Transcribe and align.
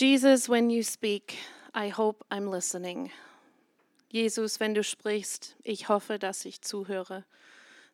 Jesus, 0.00 0.48
when 0.48 0.70
you 0.70 0.84
speak, 0.84 1.38
I 1.74 1.88
hope 1.88 2.24
I'm 2.30 2.48
listening. 2.48 3.10
Jesus, 4.08 4.60
wenn 4.60 4.72
du 4.72 4.84
sprichst, 4.84 5.56
ich 5.64 5.88
hoffe, 5.88 6.20
dass 6.20 6.44
ich 6.44 6.62
zuhöre. 6.62 7.24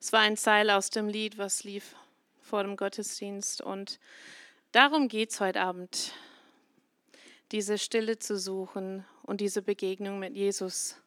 Es 0.02 0.12
war 0.12 0.20
ein 0.20 0.36
Zeil 0.36 0.68
aus 0.68 0.90
dem 0.90 1.08
Lied, 1.08 1.38
was 1.38 1.64
lief 1.64 1.94
vor 2.42 2.62
dem 2.62 2.76
Gottesdienst. 2.76 3.62
Und 3.62 3.98
darum 4.72 5.08
geht 5.08 5.30
es 5.30 5.40
heute 5.40 5.62
Abend, 5.62 6.12
diese 7.52 7.78
Stille 7.78 8.18
zu 8.18 8.38
suchen 8.38 9.06
und 9.22 9.40
diese 9.40 9.62
Begegnung 9.62 10.18
mit 10.18 10.36
Jesus. 10.36 11.00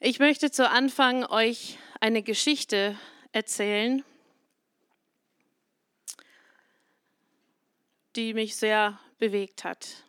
Ich 0.00 0.18
möchte 0.18 0.50
zu 0.50 0.68
Anfang 0.68 1.24
euch 1.24 1.78
eine 2.00 2.24
Geschichte 2.24 2.98
erzählen, 3.30 4.02
die 8.16 8.34
mich 8.34 8.56
sehr 8.56 8.98
bewegt 9.18 9.64
hat. 9.64 10.04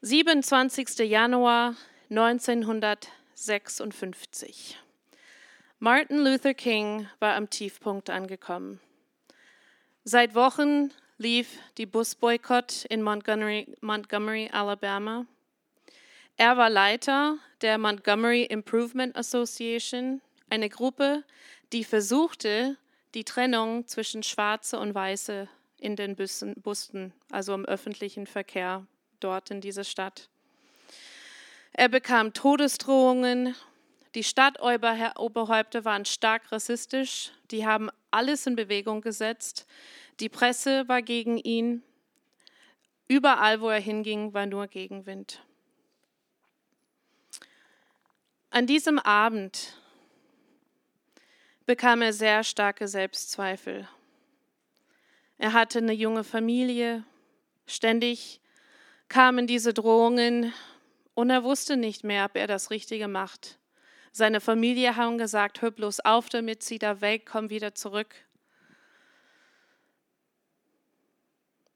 27. 0.00 1.00
Januar 1.00 1.76
1956. 2.10 4.78
Martin 5.78 6.18
Luther 6.18 6.54
King 6.54 7.06
war 7.20 7.34
am 7.34 7.50
Tiefpunkt 7.50 8.08
angekommen. 8.10 8.80
Seit 10.04 10.34
Wochen 10.34 10.90
lief 11.18 11.58
die 11.76 11.86
Busboykott 11.86 12.84
in 12.86 13.02
Montgomery, 13.02 13.76
Montgomery, 13.80 14.48
Alabama. 14.52 15.26
Er 16.36 16.56
war 16.56 16.70
Leiter 16.70 17.38
der 17.60 17.78
Montgomery 17.78 18.44
Improvement 18.44 19.16
Association, 19.16 20.20
eine 20.48 20.68
Gruppe, 20.68 21.24
die 21.72 21.84
versuchte, 21.84 22.76
die 23.14 23.24
Trennung 23.24 23.86
zwischen 23.86 24.22
Schwarze 24.22 24.78
und 24.78 24.94
Weiße 24.94 25.48
in 25.80 25.96
den 25.96 26.16
Bussen, 26.16 26.54
Bussen, 26.54 27.12
also 27.30 27.54
im 27.54 27.64
öffentlichen 27.64 28.26
Verkehr 28.26 28.86
dort 29.20 29.50
in 29.50 29.60
dieser 29.60 29.84
Stadt. 29.84 30.28
Er 31.72 31.88
bekam 31.88 32.32
Todesdrohungen. 32.32 33.54
Die 34.14 34.24
Stadtoberhäupter 34.24 35.84
waren 35.84 36.04
stark 36.04 36.50
rassistisch. 36.50 37.32
Die 37.50 37.66
haben 37.66 37.90
alles 38.10 38.46
in 38.46 38.56
Bewegung 38.56 39.00
gesetzt. 39.00 39.66
Die 40.20 40.28
Presse 40.28 40.88
war 40.88 41.02
gegen 41.02 41.38
ihn. 41.38 41.82
Überall, 43.06 43.60
wo 43.60 43.68
er 43.68 43.80
hinging, 43.80 44.34
war 44.34 44.46
nur 44.46 44.66
Gegenwind. 44.66 45.42
An 48.50 48.66
diesem 48.66 48.98
Abend 48.98 49.76
bekam 51.66 52.02
er 52.02 52.12
sehr 52.12 52.44
starke 52.44 52.88
Selbstzweifel. 52.88 53.88
Er 55.38 55.52
hatte 55.52 55.78
eine 55.78 55.92
junge 55.92 56.24
Familie, 56.24 57.04
ständig 57.66 58.40
kamen 59.08 59.46
diese 59.46 59.72
Drohungen 59.72 60.52
und 61.14 61.30
er 61.30 61.44
wusste 61.44 61.76
nicht 61.76 62.04
mehr, 62.04 62.24
ob 62.24 62.36
er 62.36 62.46
das 62.46 62.70
Richtige 62.70 63.08
macht. 63.08 63.58
Seine 64.12 64.40
Familie 64.40 64.96
haben 64.96 65.16
gesagt, 65.16 65.62
hör 65.62 65.70
bloß 65.70 66.00
auf 66.00 66.28
damit, 66.28 66.62
zieh 66.62 66.78
da 66.78 67.00
weg, 67.00 67.24
komm 67.30 67.50
wieder 67.50 67.74
zurück. 67.74 68.14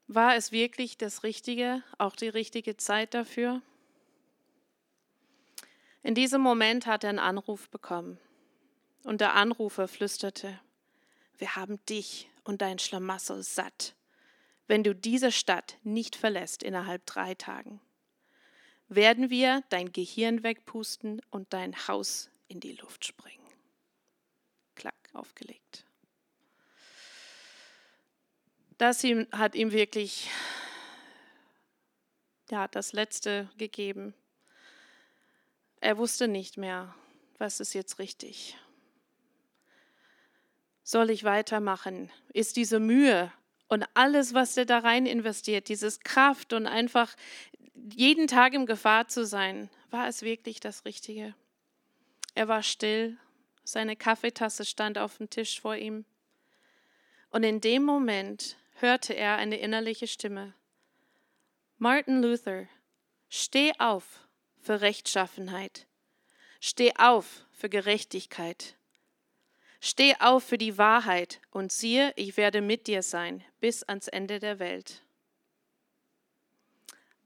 War 0.07 0.35
es 0.35 0.51
wirklich 0.51 0.97
das 0.97 1.23
Richtige, 1.23 1.81
auch 1.97 2.15
die 2.15 2.27
richtige 2.27 2.75
Zeit 2.75 3.13
dafür? 3.13 3.61
In 6.03 6.15
diesem 6.15 6.41
Moment 6.41 6.85
hat 6.85 7.05
er 7.05 7.11
einen 7.11 7.19
Anruf 7.19 7.69
bekommen. 7.69 8.19
Und 9.03 9.21
der 9.21 9.33
Anrufer 9.33 9.87
flüsterte, 9.87 10.59
wir 11.37 11.55
haben 11.55 11.83
dich 11.85 12.29
und 12.43 12.61
dein 12.61 12.79
Schlamassel 12.79 13.43
satt, 13.43 13.95
wenn 14.67 14.83
du 14.83 14.93
diese 14.95 15.31
Stadt 15.31 15.77
nicht 15.83 16.15
verlässt 16.15 16.63
innerhalb 16.63 17.05
drei 17.05 17.35
Tagen. 17.35 17.81
Werden 18.87 19.29
wir 19.29 19.63
dein 19.69 19.91
Gehirn 19.91 20.43
wegpusten 20.43 21.21
und 21.29 21.53
dein 21.53 21.87
Haus 21.87 22.29
in 22.47 22.59
die 22.59 22.73
Luft 22.73 23.05
springen. 23.05 23.47
Klack, 24.75 25.09
aufgelegt. 25.13 25.85
Das 28.77 29.03
hat 29.03 29.55
ihm 29.55 29.71
wirklich 29.71 30.29
ja, 32.49 32.67
das 32.67 32.93
Letzte 32.93 33.49
gegeben. 33.57 34.13
Er 35.79 35.97
wusste 35.97 36.27
nicht 36.27 36.57
mehr, 36.57 36.93
was 37.37 37.59
ist 37.59 37.73
jetzt 37.73 37.99
richtig. 37.99 38.57
Soll 40.83 41.09
ich 41.09 41.23
weitermachen? 41.23 42.11
Ist 42.33 42.57
diese 42.57 42.79
Mühe 42.79 43.31
und 43.67 43.85
alles, 43.93 44.33
was 44.33 44.55
er 44.57 44.65
da 44.65 44.79
rein 44.79 45.05
investiert, 45.05 45.69
dieses 45.69 46.01
Kraft 46.01 46.53
und 46.53 46.67
einfach 46.67 47.15
jeden 47.73 48.27
Tag 48.27 48.53
in 48.53 48.65
Gefahr 48.65 49.07
zu 49.07 49.25
sein, 49.25 49.69
war 49.89 50.07
es 50.07 50.21
wirklich 50.21 50.59
das 50.59 50.85
Richtige? 50.85 51.33
Er 52.35 52.47
war 52.47 52.63
still, 52.63 53.17
seine 53.63 53.95
Kaffeetasse 53.95 54.65
stand 54.65 54.97
auf 54.97 55.17
dem 55.17 55.29
Tisch 55.29 55.61
vor 55.61 55.75
ihm. 55.75 56.05
Und 57.29 57.43
in 57.43 57.61
dem 57.61 57.83
Moment 57.83 58.57
hörte 58.75 59.13
er 59.13 59.37
eine 59.37 59.57
innerliche 59.57 60.07
Stimme. 60.07 60.53
Martin 61.77 62.21
Luther, 62.21 62.67
steh 63.29 63.71
auf 63.79 64.27
für 64.59 64.81
Rechtschaffenheit. 64.81 65.87
Steh 66.59 66.93
auf 66.97 67.45
für 67.51 67.69
Gerechtigkeit. 67.69 68.75
Steh 69.85 70.15
auf 70.21 70.45
für 70.45 70.57
die 70.57 70.77
Wahrheit 70.77 71.41
und 71.51 71.73
siehe, 71.73 72.13
ich 72.15 72.37
werde 72.37 72.61
mit 72.61 72.87
dir 72.87 73.03
sein 73.03 73.43
bis 73.59 73.83
ans 73.83 74.07
Ende 74.07 74.39
der 74.39 74.57
Welt. 74.59 75.03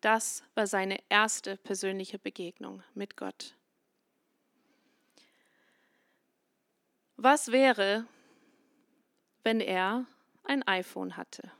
Das 0.01 0.43
war 0.55 0.65
seine 0.65 0.97
erste 1.07 1.57
persönliche 1.57 2.17
Begegnung 2.17 2.81
mit 2.95 3.15
Gott. 3.15 3.53
Was 7.15 7.51
wäre, 7.51 8.07
wenn 9.43 9.61
er 9.61 10.07
ein 10.43 10.67
iPhone 10.67 11.15
hatte? 11.15 11.51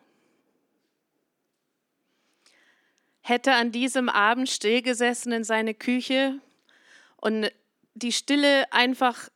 hätte 3.28 3.54
an 3.54 3.74
diesem 3.74 4.08
Abend 4.08 4.50
stillgesessen 4.50 5.34
in 5.34 5.44
seine 5.44 5.74
Küche 5.74 6.40
und 7.18 7.52
die 7.94 8.14
Stille 8.14 8.72
einfach 8.72 9.30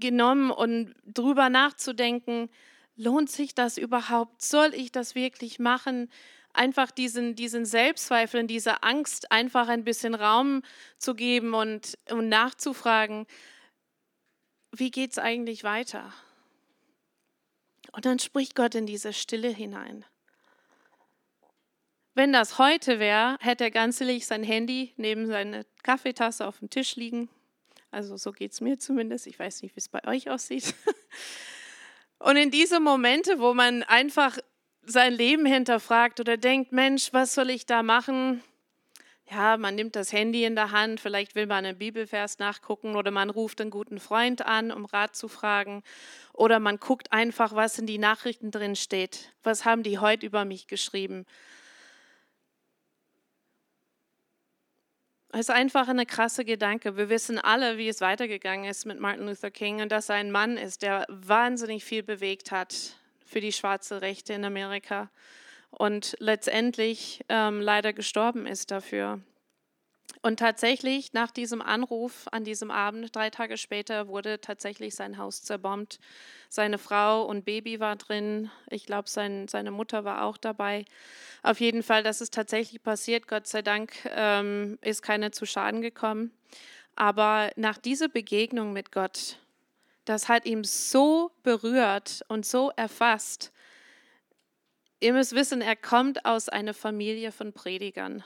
genommen 0.00 0.50
und 0.50 0.94
drüber 1.04 1.48
nachzudenken, 1.48 2.50
lohnt 2.96 3.30
sich 3.30 3.54
das 3.54 3.78
überhaupt? 3.78 4.42
Soll 4.42 4.74
ich 4.74 4.92
das 4.92 5.14
wirklich 5.14 5.58
machen? 5.58 6.10
Einfach 6.52 6.90
diesen, 6.90 7.36
diesen 7.36 7.64
Selbstzweifeln, 7.64 8.46
dieser 8.48 8.82
Angst 8.82 9.30
einfach 9.30 9.68
ein 9.68 9.84
bisschen 9.84 10.14
Raum 10.14 10.62
zu 10.98 11.14
geben 11.14 11.54
und, 11.54 11.96
und 12.10 12.28
nachzufragen, 12.28 13.26
wie 14.72 14.90
geht 14.90 15.12
es 15.12 15.18
eigentlich 15.18 15.64
weiter? 15.64 16.12
Und 17.92 18.04
dann 18.04 18.18
spricht 18.18 18.54
Gott 18.54 18.74
in 18.74 18.86
diese 18.86 19.12
Stille 19.12 19.48
hinein. 19.48 20.04
Wenn 22.14 22.32
das 22.32 22.58
heute 22.58 22.98
wäre, 22.98 23.36
hätte 23.40 23.64
er 23.64 23.70
ganz 23.70 24.00
ehrlich 24.00 24.26
sein 24.26 24.42
Handy 24.42 24.92
neben 24.96 25.26
seine 25.26 25.64
Kaffeetasse 25.82 26.46
auf 26.46 26.58
dem 26.58 26.68
Tisch 26.68 26.96
liegen. 26.96 27.28
Also 27.90 28.16
so 28.16 28.32
geht 28.32 28.52
es 28.52 28.60
mir 28.60 28.78
zumindest. 28.78 29.26
Ich 29.26 29.38
weiß 29.38 29.62
nicht, 29.62 29.74
wie 29.74 29.80
es 29.80 29.88
bei 29.88 30.06
euch 30.06 30.30
aussieht. 30.30 30.74
Und 32.18 32.36
in 32.36 32.50
diese 32.50 32.80
Momente, 32.80 33.38
wo 33.40 33.54
man 33.54 33.82
einfach 33.82 34.38
sein 34.82 35.12
Leben 35.12 35.46
hinterfragt 35.46 36.20
oder 36.20 36.36
denkt, 36.36 36.72
Mensch, 36.72 37.12
was 37.12 37.34
soll 37.34 37.50
ich 37.50 37.66
da 37.66 37.82
machen? 37.82 38.42
Ja, 39.30 39.56
man 39.56 39.76
nimmt 39.76 39.94
das 39.94 40.12
Handy 40.12 40.44
in 40.44 40.56
der 40.56 40.72
Hand, 40.72 40.98
vielleicht 40.98 41.36
will 41.36 41.46
man 41.46 41.64
einen 41.64 41.78
Bibelvers 41.78 42.40
nachgucken 42.40 42.96
oder 42.96 43.12
man 43.12 43.30
ruft 43.30 43.60
einen 43.60 43.70
guten 43.70 44.00
Freund 44.00 44.44
an, 44.44 44.72
um 44.72 44.84
Rat 44.84 45.14
zu 45.14 45.28
fragen. 45.28 45.84
Oder 46.32 46.58
man 46.58 46.78
guckt 46.78 47.12
einfach, 47.12 47.54
was 47.54 47.78
in 47.78 47.86
die 47.86 47.98
Nachrichten 47.98 48.50
drin 48.50 48.74
steht. 48.74 49.32
Was 49.44 49.64
haben 49.64 49.84
die 49.84 49.98
heute 49.98 50.26
über 50.26 50.44
mich 50.44 50.66
geschrieben? 50.66 51.26
Es 55.32 55.40
ist 55.40 55.50
einfach 55.50 55.86
eine 55.86 56.06
krasse 56.06 56.44
Gedanke. 56.44 56.96
Wir 56.96 57.08
wissen 57.08 57.38
alle, 57.38 57.78
wie 57.78 57.88
es 57.88 58.00
weitergegangen 58.00 58.68
ist 58.68 58.84
mit 58.84 58.98
Martin 58.98 59.26
Luther 59.26 59.52
King 59.52 59.80
und 59.80 59.92
dass 59.92 60.08
er 60.08 60.16
ein 60.16 60.32
Mann 60.32 60.56
ist, 60.56 60.82
der 60.82 61.06
wahnsinnig 61.08 61.84
viel 61.84 62.02
bewegt 62.02 62.50
hat 62.50 62.96
für 63.24 63.40
die 63.40 63.52
schwarze 63.52 64.02
Rechte 64.02 64.32
in 64.32 64.44
Amerika 64.44 65.08
und 65.70 66.16
letztendlich 66.18 67.24
ähm, 67.28 67.60
leider 67.60 67.92
gestorben 67.92 68.44
ist 68.44 68.72
dafür. 68.72 69.20
Und 70.22 70.38
tatsächlich 70.38 71.14
nach 71.14 71.30
diesem 71.30 71.62
Anruf 71.62 72.26
an 72.30 72.44
diesem 72.44 72.70
Abend, 72.70 73.14
drei 73.16 73.30
Tage 73.30 73.56
später, 73.56 74.06
wurde 74.06 74.40
tatsächlich 74.40 74.94
sein 74.94 75.16
Haus 75.16 75.42
zerbombt. 75.42 75.98
Seine 76.50 76.76
Frau 76.76 77.24
und 77.24 77.46
Baby 77.46 77.80
war 77.80 77.96
drin. 77.96 78.50
Ich 78.68 78.84
glaube, 78.84 79.08
sein, 79.08 79.48
seine 79.48 79.70
Mutter 79.70 80.04
war 80.04 80.24
auch 80.24 80.36
dabei. 80.36 80.84
Auf 81.42 81.60
jeden 81.60 81.82
Fall, 81.82 82.02
das 82.02 82.20
ist 82.20 82.34
tatsächlich 82.34 82.82
passiert. 82.82 83.28
Gott 83.28 83.46
sei 83.46 83.62
Dank 83.62 83.94
ähm, 84.10 84.78
ist 84.82 85.00
keiner 85.00 85.32
zu 85.32 85.46
Schaden 85.46 85.80
gekommen. 85.80 86.32
Aber 86.96 87.50
nach 87.56 87.78
dieser 87.78 88.08
Begegnung 88.08 88.74
mit 88.74 88.92
Gott, 88.92 89.38
das 90.04 90.28
hat 90.28 90.44
ihm 90.44 90.64
so 90.64 91.30
berührt 91.42 92.22
und 92.28 92.44
so 92.44 92.72
erfasst, 92.76 93.52
ihr 94.98 95.14
müsst 95.14 95.34
wissen, 95.34 95.62
er 95.62 95.76
kommt 95.76 96.26
aus 96.26 96.50
einer 96.50 96.74
Familie 96.74 97.32
von 97.32 97.54
Predigern. 97.54 98.22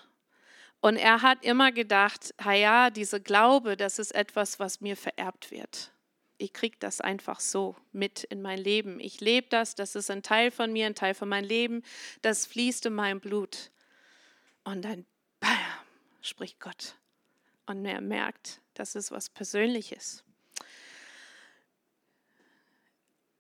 Und 0.84 0.98
er 0.98 1.22
hat 1.22 1.42
immer 1.46 1.72
gedacht, 1.72 2.34
ja, 2.44 2.90
diese 2.90 3.18
Glaube, 3.18 3.74
das 3.74 3.98
ist 3.98 4.14
etwas, 4.14 4.60
was 4.60 4.82
mir 4.82 4.98
vererbt 4.98 5.50
wird. 5.50 5.90
Ich 6.36 6.52
kriege 6.52 6.76
das 6.78 7.00
einfach 7.00 7.40
so 7.40 7.74
mit 7.92 8.24
in 8.24 8.42
mein 8.42 8.58
Leben. 8.58 9.00
Ich 9.00 9.22
lebe 9.22 9.46
das, 9.48 9.74
das 9.74 9.96
ist 9.96 10.10
ein 10.10 10.22
Teil 10.22 10.50
von 10.50 10.70
mir, 10.74 10.84
ein 10.84 10.94
Teil 10.94 11.14
von 11.14 11.30
meinem 11.30 11.48
Leben, 11.48 11.82
das 12.20 12.44
fließt 12.44 12.84
in 12.84 12.92
mein 12.92 13.18
Blut. 13.18 13.70
Und 14.64 14.82
dann, 14.82 15.06
bam, 15.40 15.56
spricht 16.20 16.60
Gott. 16.60 16.96
Und 17.64 17.86
er 17.86 18.02
merkt, 18.02 18.60
das 18.74 18.94
ist 18.94 19.10
was 19.10 19.30
Persönliches. 19.30 20.22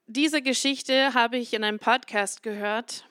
Diese 0.06 0.40
Geschichte 0.40 1.12
habe 1.12 1.36
ich 1.36 1.52
in 1.52 1.62
einem 1.62 1.78
Podcast 1.78 2.42
gehört 2.42 3.04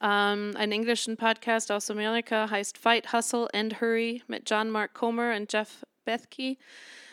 um, 0.00 0.56
einen 0.56 0.72
englischen 0.72 1.16
Podcast 1.16 1.72
aus 1.72 1.90
Amerika 1.90 2.50
heißt 2.50 2.78
Fight, 2.78 3.12
Hustle 3.12 3.48
and 3.52 3.80
Hurry 3.80 4.22
mit 4.26 4.48
John 4.48 4.70
Mark 4.70 4.94
Comer 4.94 5.34
und 5.36 5.52
Jeff 5.52 5.84
Bethke. 6.04 6.56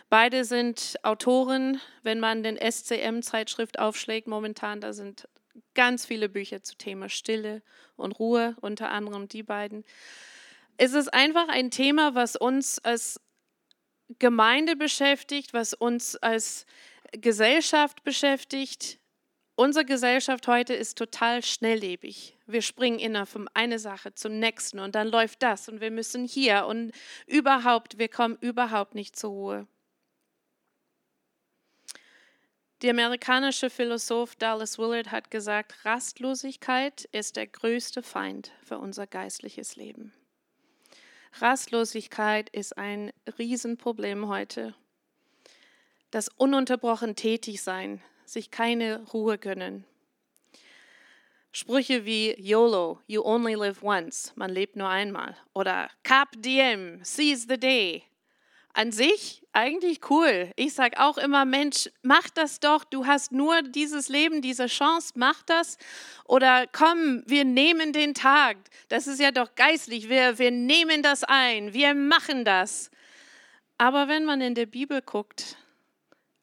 Beide 0.10 0.46
sind 0.46 0.96
Autoren, 1.04 1.80
wenn 2.04 2.20
man 2.20 2.44
den 2.44 2.58
SCM-Zeitschrift 2.58 3.80
aufschlägt 3.80 4.28
momentan, 4.28 4.82
da 4.82 4.94
sind 4.94 5.28
ganz 5.74 6.06
viele 6.06 6.30
Bücher 6.30 6.62
zu 6.62 6.78
Thema 6.78 7.10
Stille 7.10 7.62
und 7.96 8.12
Ruhe, 8.20 8.56
unter 8.62 8.92
anderem 8.92 9.28
die 9.28 9.44
beiden. 9.44 9.84
Es 10.78 10.94
ist 10.94 11.14
einfach 11.14 11.48
ein 11.48 11.72
Thema, 11.72 12.16
was 12.16 12.36
uns 12.36 12.80
als 12.80 13.20
Gemeinde 14.20 14.76
beschäftigt, 14.76 15.54
was 15.54 15.74
uns 15.74 16.16
als 16.18 16.66
Gesellschaft 17.12 18.04
beschäftigt, 18.04 19.00
Unsere 19.56 19.86
Gesellschaft 19.86 20.48
heute 20.48 20.74
ist 20.74 20.98
total 20.98 21.44
schnelllebig. 21.44 22.36
Wir 22.48 22.64
springen 22.64 22.98
immer 22.98 23.28
von 23.28 23.48
einer 23.54 23.78
Sache 23.78 24.16
zum 24.16 24.40
nächsten 24.40 24.80
und 24.80 24.96
dann 24.96 25.08
läuft 25.08 25.44
das 25.44 25.70
und 25.70 25.80
wir 25.80 25.92
müssen 25.92 26.26
hier 26.26 26.66
und 26.66 26.92
überhaupt, 27.28 28.00
wir 28.00 28.08
kommen 28.08 28.36
überhaupt 28.42 28.96
nicht 28.96 29.16
zur 29.16 29.30
Ruhe. 29.30 29.68
Der 32.82 32.92
amerikanische 32.92 33.70
Philosoph 33.70 34.36
Dallas 34.36 34.80
Willard 34.80 35.12
hat 35.12 35.30
gesagt, 35.30 35.86
Rastlosigkeit 35.86 37.06
ist 37.12 37.36
der 37.36 37.46
größte 37.48 38.02
Feind 38.02 38.52
für 38.64 38.80
unser 38.80 39.06
geistliches 39.06 39.76
Leben. 39.76 40.14
Rastlosigkeit 41.40 42.50
ist 42.50 42.76
ein 42.78 43.14
Riesenproblem 43.38 44.28
heute. 44.28 44.74
Das 46.10 46.28
ununterbrochen 46.28 47.16
Tätigsein 47.16 48.02
sich 48.26 48.52
keine 48.52 49.04
Ruhe 49.14 49.38
gönnen. 49.38 49.86
Sprüche 51.56 52.04
wie 52.04 52.34
YOLO, 52.40 53.00
you 53.06 53.22
only 53.24 53.54
live 53.54 53.84
once, 53.84 54.34
man 54.36 54.50
lebt 54.50 54.76
nur 54.76 54.90
einmal. 54.90 55.38
Oder 55.54 55.88
Cap 56.02 56.30
Diem, 56.36 57.00
seize 57.04 57.46
the 57.48 57.60
day. 57.60 58.04
An 58.74 58.92
sich 58.92 59.44
eigentlich 59.52 60.10
cool. 60.10 60.50
Ich 60.56 60.74
sage 60.74 61.00
auch 61.00 61.20
immer, 61.20 61.46
Mensch, 61.46 61.92
mach 62.02 62.28
das 62.32 62.60
doch, 62.60 62.84
du 62.84 63.06
hast 63.06 63.32
nur 63.32 63.62
dieses 63.62 64.10
Leben, 64.10 64.42
diese 64.42 64.66
Chance, 64.66 65.14
mach 65.16 65.44
das. 65.44 65.78
Oder 66.26 66.66
komm, 66.66 67.22
wir 67.28 67.46
nehmen 67.46 67.94
den 67.94 68.16
Tag. 68.16 68.58
Das 68.90 69.06
ist 69.06 69.20
ja 69.20 69.30
doch 69.30 69.54
geistlich, 69.54 70.10
wir, 70.10 70.40
wir 70.40 70.50
nehmen 70.50 71.04
das 71.04 71.24
ein, 71.24 71.72
wir 71.74 71.94
machen 71.94 72.46
das. 72.46 72.90
Aber 73.78 74.08
wenn 74.08 74.26
man 74.26 74.42
in 74.42 74.56
der 74.56 74.66
Bibel 74.66 75.04
guckt, 75.04 75.56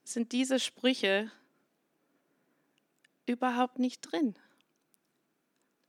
sind 0.04 0.30
diese 0.30 0.60
Sprüche 0.60 1.32
überhaupt 3.30 3.78
nicht 3.78 4.00
drin. 4.00 4.34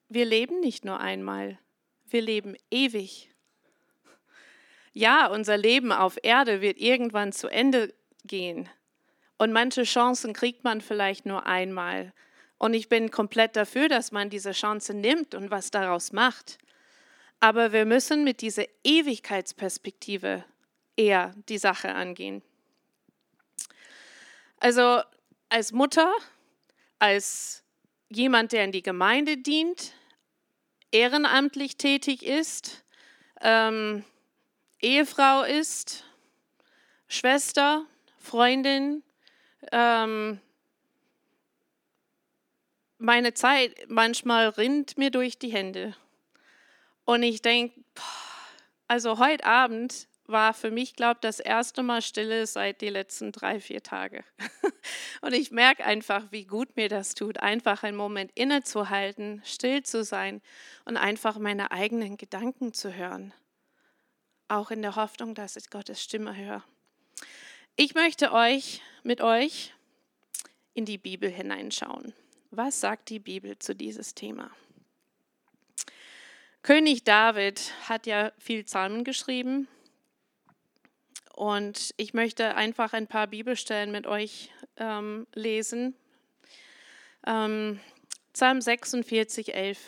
Wir 0.08 0.26
leben 0.26 0.60
nicht 0.60 0.86
nur 0.86 1.00
einmal, 1.00 1.58
wir 2.08 2.22
leben 2.22 2.56
ewig. 2.70 3.30
Ja, 4.94 5.28
unser 5.28 5.58
Leben 5.58 5.92
auf 5.92 6.18
Erde 6.22 6.62
wird 6.62 6.78
irgendwann 6.78 7.32
zu 7.32 7.48
Ende 7.48 7.94
gehen. 8.26 8.70
Und 9.38 9.54
manche 9.54 9.84
Chancen 9.84 10.34
kriegt 10.34 10.64
man 10.64 10.82
vielleicht 10.82 11.26
nur 11.26 11.46
einmal. 11.46 12.14
Und 12.58 12.74
ich 12.74 12.90
bin 12.90 13.10
komplett 13.10 13.56
dafür, 13.56 13.88
dass 13.88 14.12
man 14.12 14.30
diese 14.30 14.52
Chance 14.52 14.94
nimmt 14.94 15.34
und 15.34 15.50
was 15.50 15.72
daraus 15.72 16.12
macht. 16.12 16.58
Aber 17.40 17.72
wir 17.72 17.86
müssen 17.86 18.24
mit 18.24 18.42
dieser 18.42 18.66
Ewigkeitsperspektive 18.84 20.44
eher 20.96 21.34
die 21.50 21.58
Sache 21.58 21.96
angehen. 21.96 22.44
Also 24.60 25.02
als 25.50 25.72
Mutter 25.72 26.14
als 27.02 27.64
jemand, 28.10 28.52
der 28.52 28.64
in 28.64 28.72
die 28.72 28.84
Gemeinde 28.84 29.36
dient, 29.36 29.94
ehrenamtlich 30.92 31.76
tätig 31.76 32.24
ist, 32.24 32.86
ähm, 33.42 34.06
Ehefrau 34.80 35.42
ist, 35.42 36.06
Schwester, 37.08 37.88
Freundin, 38.20 39.02
ähm, 39.72 40.40
meine 43.00 43.34
Zeit 43.34 43.76
manchmal 43.88 44.50
rinnt 44.50 45.00
mir 45.00 45.10
durch 45.10 45.40
die 45.40 45.52
Hände. 45.52 45.96
Und 47.04 47.24
ich 47.24 47.42
denke, 47.42 47.84
also 48.88 49.18
heute 49.18 49.44
Abend 49.46 50.08
war 50.32 50.54
für 50.54 50.72
mich, 50.72 50.96
glaube 50.96 51.16
ich, 51.16 51.22
das 51.22 51.40
erste 51.40 51.84
Mal 51.84 52.02
Stille 52.02 52.46
seit 52.48 52.82
den 52.82 52.94
letzten 52.94 53.32
drei, 53.32 53.60
vier 53.60 53.84
Tagen. 53.84 54.24
Und 55.22 55.34
ich 55.34 55.52
merke 55.52 55.86
einfach, 55.86 56.32
wie 56.32 56.46
gut 56.46 56.76
mir 56.76 56.90
das 56.90 57.14
tut, 57.14 57.38
einfach 57.38 57.84
einen 57.84 57.98
Moment 57.98 58.32
innezuhalten, 58.36 59.42
still 59.46 59.84
zu 59.84 60.04
sein 60.04 60.42
und 60.86 60.98
einfach 60.98 61.38
meine 61.38 61.72
eigenen 61.72 62.18
Gedanken 62.18 62.74
zu 62.74 62.94
hören. 62.96 63.34
Auch 64.48 64.72
in 64.72 64.82
der 64.82 64.96
Hoffnung, 64.96 65.36
dass 65.36 65.56
ich 65.56 65.70
Gottes 65.70 66.02
Stimme 66.02 66.36
höre. 66.36 66.64
Ich 67.76 67.94
möchte 67.94 68.34
euch 68.34 68.82
mit 69.04 69.22
euch 69.22 69.74
in 70.74 70.86
die 70.86 70.98
Bibel 70.98 71.30
hineinschauen. 71.30 72.14
Was 72.50 72.82
sagt 72.82 73.10
die 73.10 73.20
Bibel 73.20 73.58
zu 73.60 73.76
dieses 73.76 74.14
Thema? 74.14 74.52
König 76.64 77.04
David 77.04 77.74
hat 77.88 78.06
ja 78.06 78.32
viel 78.38 78.64
Psalmen 78.64 79.04
geschrieben 79.04 79.68
und 81.42 81.96
ich 81.98 82.14
möchte 82.14 82.54
einfach 82.54 82.94
ein 82.94 83.08
paar 83.08 83.26
Bibelstellen 83.26 83.92
mit 83.92 84.06
euch 84.06 84.52
ähm, 84.78 85.26
lesen. 85.34 85.96
Ähm, 87.26 87.80
Psalm 88.32 88.62
46, 88.62 89.56
11. 89.56 89.80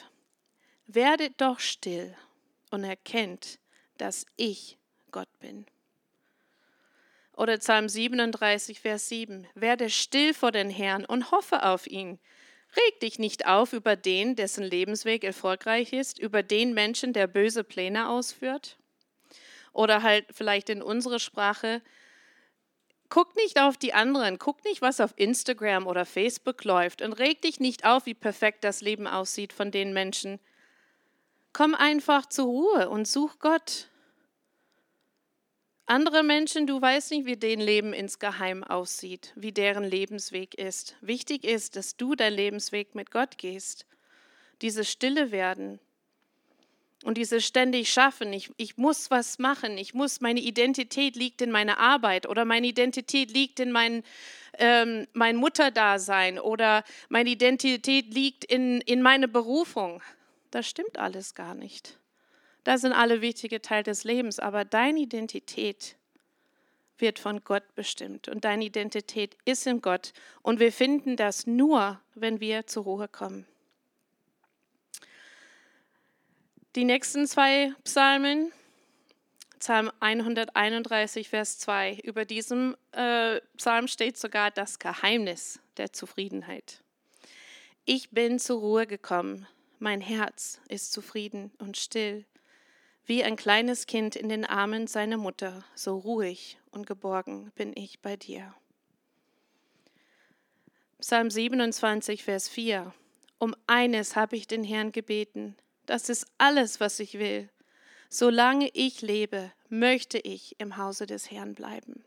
Werdet 0.88 1.40
doch 1.40 1.60
still 1.60 2.16
und 2.72 2.84
erkennt, 2.84 3.60
dass 4.00 4.26
ich 4.36 4.80
Gott 5.12 5.30
bin. 5.42 5.68
Oder 7.38 7.60
Psalm 7.60 7.88
37, 7.88 8.80
Vers 8.80 9.08
7. 9.10 9.46
Werde 9.54 9.92
still 9.92 10.34
vor 10.34 10.52
den 10.52 10.72
Herrn 10.72 11.06
und 11.06 11.30
hoffe 11.30 11.66
auf 11.66 11.86
ihn. 11.86 12.18
Reg 12.76 13.00
dich 13.02 13.20
nicht 13.20 13.46
auf 13.46 13.74
über 13.74 13.96
den, 13.96 14.36
dessen 14.36 14.64
Lebensweg 14.64 15.24
erfolgreich 15.24 15.94
ist, 15.94 16.18
über 16.18 16.42
den 16.42 16.74
Menschen, 16.74 17.14
der 17.14 17.28
böse 17.28 17.64
Pläne 17.64 18.10
ausführt. 18.10 18.80
Oder 19.74 20.04
halt 20.04 20.26
vielleicht 20.32 20.70
in 20.70 20.82
unserer 20.82 21.20
Sprache, 21.20 21.82
guck 23.10 23.36
nicht 23.36 23.60
auf 23.60 23.78
die 23.78 23.94
anderen, 23.94 24.40
guck 24.40 24.64
nicht, 24.64 24.82
was 24.82 25.00
auf 25.00 25.14
Instagram 25.18 25.88
oder 25.88 26.06
Facebook 26.06 26.64
läuft 26.64 27.02
und 27.02 27.14
reg 27.14 27.42
dich 27.42 27.60
nicht 27.60 27.86
auf, 27.86 28.06
wie 28.06 28.14
perfekt 28.14 28.64
das 28.64 28.82
Leben 28.82 29.08
aussieht 29.08 29.52
von 29.52 29.72
den 29.72 29.94
Menschen. 29.94 30.40
Komm 31.54 31.76
einfach 31.76 32.26
zur 32.28 32.46
Ruhe 32.46 32.90
und 32.90 33.08
such 33.08 33.38
Gott. 33.40 33.90
Andere 35.86 36.24
Menschen, 36.24 36.66
du 36.66 36.82
weißt 36.82 37.12
nicht, 37.12 37.26
wie 37.26 37.36
deren 37.36 37.60
Leben 37.60 37.94
insgeheim 37.94 38.64
aussieht, 38.64 39.34
wie 39.36 39.52
deren 39.52 39.84
Lebensweg 39.84 40.56
ist. 40.56 40.96
Wichtig 41.02 41.44
ist, 41.44 41.76
dass 41.76 41.98
du 41.98 42.16
dein 42.16 42.34
Lebensweg 42.34 42.96
mit 42.96 43.12
Gott 43.12 43.38
gehst. 43.38 43.86
Diese 44.62 44.86
Stille 44.86 45.32
werden, 45.32 45.80
und 47.04 47.18
dieses 47.18 47.46
ständig 47.46 47.92
Schaffen, 47.92 48.32
ich, 48.32 48.50
ich 48.58 48.78
muss 48.78 49.12
was 49.12 49.38
machen, 49.38 49.78
ich 49.78 49.94
muss, 49.94 50.22
meine 50.22 50.40
Identität 50.40 51.16
liegt 51.16 51.42
in 51.42 51.52
meiner 51.52 51.78
Arbeit 51.78 52.28
oder 52.28 52.46
meine 52.46 52.68
Identität 52.68 53.32
liegt 53.32 53.60
in 53.60 53.72
mein, 53.72 54.04
ähm, 54.58 55.08
mein 55.14 55.36
Mutterdasein 55.36 56.40
oder 56.40 56.84
meine 57.10 57.30
Identität 57.30 58.14
liegt 58.14 58.46
in, 58.46 58.82
in 58.82 59.02
meine 59.02 59.28
Berufung. 59.28 60.02
Das 60.52 60.68
stimmt 60.68 60.98
alles 60.98 61.36
gar 61.36 61.56
nicht. 61.56 61.98
Das 62.64 62.82
sind 62.82 62.94
alle 62.94 63.22
wichtige 63.22 63.62
Teile 63.62 63.84
des 63.84 64.06
Lebens, 64.06 64.40
aber 64.40 64.64
deine 64.64 65.02
Identität 65.02 65.98
wird 66.98 67.20
von 67.20 67.44
Gott 67.44 67.76
bestimmt 67.76 68.30
und 68.30 68.46
deine 68.46 68.64
Identität 68.64 69.36
ist 69.44 69.68
in 69.68 69.82
Gott 69.82 70.14
und 70.42 70.62
wir 70.62 70.72
finden 70.72 71.18
das 71.18 71.48
nur, 71.48 72.00
wenn 72.16 72.40
wir 72.40 72.66
zur 72.66 72.84
Ruhe 72.84 73.10
kommen. 73.10 73.46
Die 76.76 76.86
nächsten 76.86 77.28
zwei 77.28 77.72
Psalmen, 77.84 78.52
Psalm 79.60 79.92
131, 80.00 81.30
Vers 81.30 81.60
2. 81.60 82.00
Über 82.04 82.26
diesem 82.26 82.76
äh, 82.94 83.42
Psalm 83.58 83.88
steht 83.88 84.18
sogar 84.18 84.50
das 84.50 84.80
Geheimnis 84.80 85.60
der 85.78 85.94
Zufriedenheit. 85.94 86.82
Ich 87.86 88.10
bin 88.10 88.40
zur 88.40 88.60
Ruhe 88.60 88.88
gekommen, 88.88 89.46
mein 89.78 90.02
Herz 90.02 90.62
ist 90.68 90.92
zufrieden 90.92 91.52
und 91.60 91.78
still. 91.78 92.26
Wie 93.06 93.24
ein 93.24 93.36
kleines 93.36 93.86
Kind 93.86 94.16
in 94.16 94.30
den 94.30 94.44
Armen 94.44 94.88
seiner 94.88 95.18
Mutter, 95.18 95.64
so 95.76 95.96
ruhig 96.00 96.58
und 96.72 96.88
geborgen 96.88 97.52
bin 97.54 97.74
ich 97.76 98.00
bei 98.00 98.18
dir. 98.18 98.52
Psalm 101.00 101.30
27, 101.30 102.24
Vers 102.24 102.50
4. 102.50 102.92
Um 103.38 103.56
eines 103.68 104.16
habe 104.16 104.36
ich 104.36 104.48
den 104.48 104.64
Herrn 104.64 104.92
gebeten. 104.92 105.56
Das 105.86 106.10
ist 106.10 106.28
alles, 106.38 106.80
was 106.80 107.00
ich 107.00 107.20
will. 107.20 107.50
Solange 108.10 108.70
ich 108.74 109.02
lebe, 109.02 109.52
möchte 109.70 110.20
ich 110.20 110.56
im 110.60 110.78
Hause 110.78 111.06
des 111.06 111.32
Herrn 111.32 111.56
bleiben. 111.56 112.06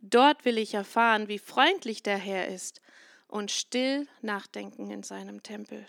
Dort 0.00 0.44
will 0.44 0.58
ich 0.58 0.74
erfahren, 0.74 1.28
wie 1.28 1.38
freundlich 1.38 2.02
der 2.02 2.18
Herr 2.18 2.48
ist 2.48 2.82
und 3.26 3.50
still 3.50 4.06
nachdenken 4.20 4.90
in 4.90 5.02
seinem 5.02 5.42
Tempel. 5.42 5.86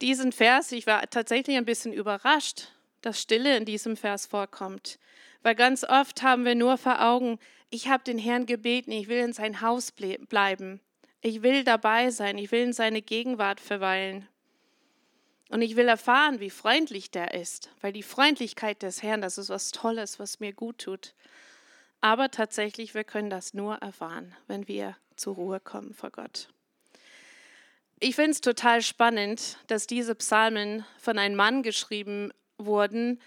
Diesen 0.00 0.30
Vers, 0.30 0.72
ich 0.72 0.86
war 0.86 1.08
tatsächlich 1.10 1.56
ein 1.56 1.64
bisschen 1.64 1.92
überrascht, 1.92 2.68
dass 3.00 3.20
Stille 3.20 3.56
in 3.56 3.64
diesem 3.64 3.96
Vers 3.96 4.26
vorkommt, 4.26 4.98
weil 5.42 5.54
ganz 5.54 5.84
oft 5.84 6.22
haben 6.22 6.44
wir 6.44 6.54
nur 6.54 6.78
vor 6.78 7.02
Augen, 7.02 7.38
ich 7.70 7.88
habe 7.88 8.04
den 8.04 8.18
Herrn 8.18 8.46
gebeten, 8.46 8.92
ich 8.92 9.08
will 9.08 9.18
in 9.18 9.32
sein 9.32 9.60
Haus 9.60 9.92
bleiben. 9.92 10.80
Ich 11.20 11.42
will 11.42 11.64
dabei 11.64 12.10
sein, 12.10 12.38
ich 12.38 12.52
will 12.52 12.62
in 12.62 12.72
seine 12.72 13.02
Gegenwart 13.02 13.60
verweilen. 13.60 14.28
Und 15.48 15.62
ich 15.62 15.76
will 15.76 15.88
erfahren, 15.88 16.40
wie 16.40 16.50
freundlich 16.50 17.10
der 17.10 17.34
ist, 17.34 17.70
weil 17.80 17.92
die 17.92 18.02
Freundlichkeit 18.02 18.82
des 18.82 19.02
Herrn, 19.02 19.20
das 19.20 19.38
ist 19.38 19.48
was 19.48 19.70
Tolles, 19.70 20.18
was 20.18 20.40
mir 20.40 20.52
gut 20.52 20.78
tut. 20.78 21.14
Aber 22.00 22.30
tatsächlich, 22.30 22.94
wir 22.94 23.04
können 23.04 23.30
das 23.30 23.54
nur 23.54 23.76
erfahren, 23.76 24.34
wenn 24.48 24.68
wir 24.68 24.96
zur 25.14 25.36
Ruhe 25.36 25.60
kommen 25.60 25.94
vor 25.94 26.10
Gott. 26.10 26.48
Ich 27.98 28.14
finde 28.14 28.32
es 28.32 28.40
total 28.40 28.82
spannend, 28.82 29.58
dass 29.68 29.86
diese 29.86 30.14
Psalmen 30.14 30.84
von 30.98 31.18
einem 31.18 31.36
Mann 31.36 31.62
geschrieben 31.62 32.32
wurden, 32.58 33.20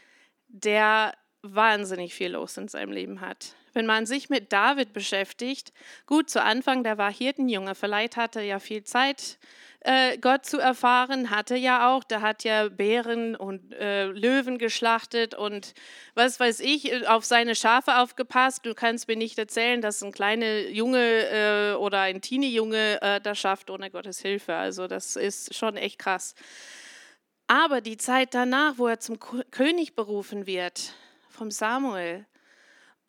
der 0.47 1.13
wahnsinnig 1.41 2.13
viel 2.13 2.31
los 2.33 2.57
in 2.57 2.67
seinem 2.67 2.91
Leben 2.91 3.21
hat. 3.21 3.55
Wenn 3.73 3.85
man 3.85 4.05
sich 4.05 4.29
mit 4.29 4.51
David 4.51 4.93
beschäftigt, 4.93 5.73
gut 6.05 6.29
zu 6.29 6.43
Anfang, 6.43 6.83
der 6.83 6.97
war 6.97 7.11
Hirtenjunge, 7.11 7.75
vielleicht 7.75 8.17
hatte 8.17 8.39
er 8.39 8.45
ja 8.45 8.59
viel 8.59 8.83
Zeit, 8.83 9.39
äh, 9.81 10.17
Gott 10.17 10.45
zu 10.45 10.59
erfahren, 10.59 11.29
hatte 11.29 11.55
ja 11.55 11.89
auch, 11.89 12.03
der 12.03 12.21
hat 12.21 12.43
ja 12.43 12.67
Bären 12.67 13.35
und 13.35 13.73
äh, 13.73 14.07
Löwen 14.07 14.57
geschlachtet 14.57 15.35
und 15.35 15.73
was 16.15 16.39
weiß 16.39 16.59
ich, 16.59 17.07
auf 17.07 17.23
seine 17.23 17.55
Schafe 17.55 17.97
aufgepasst. 17.97 18.65
Du 18.65 18.73
kannst 18.73 19.07
mir 19.07 19.15
nicht 19.15 19.37
erzählen, 19.37 19.81
dass 19.81 20.03
ein 20.03 20.11
kleiner 20.11 20.67
Junge 20.67 20.99
äh, 20.99 21.73
oder 21.75 22.01
ein 22.01 22.21
Teenie-Junge 22.21 23.01
äh, 23.01 23.21
das 23.21 23.39
schafft 23.39 23.69
ohne 23.69 23.89
Gottes 23.89 24.19
Hilfe. 24.19 24.55
Also 24.55 24.87
das 24.87 25.15
ist 25.15 25.55
schon 25.55 25.77
echt 25.77 25.99
krass. 25.99 26.35
Aber 27.47 27.81
die 27.81 27.97
Zeit 27.97 28.33
danach, 28.33 28.77
wo 28.77 28.87
er 28.87 28.99
zum 28.99 29.17
König 29.19 29.95
berufen 29.95 30.45
wird, 30.45 30.93
vom 31.29 31.51
Samuel, 31.51 32.25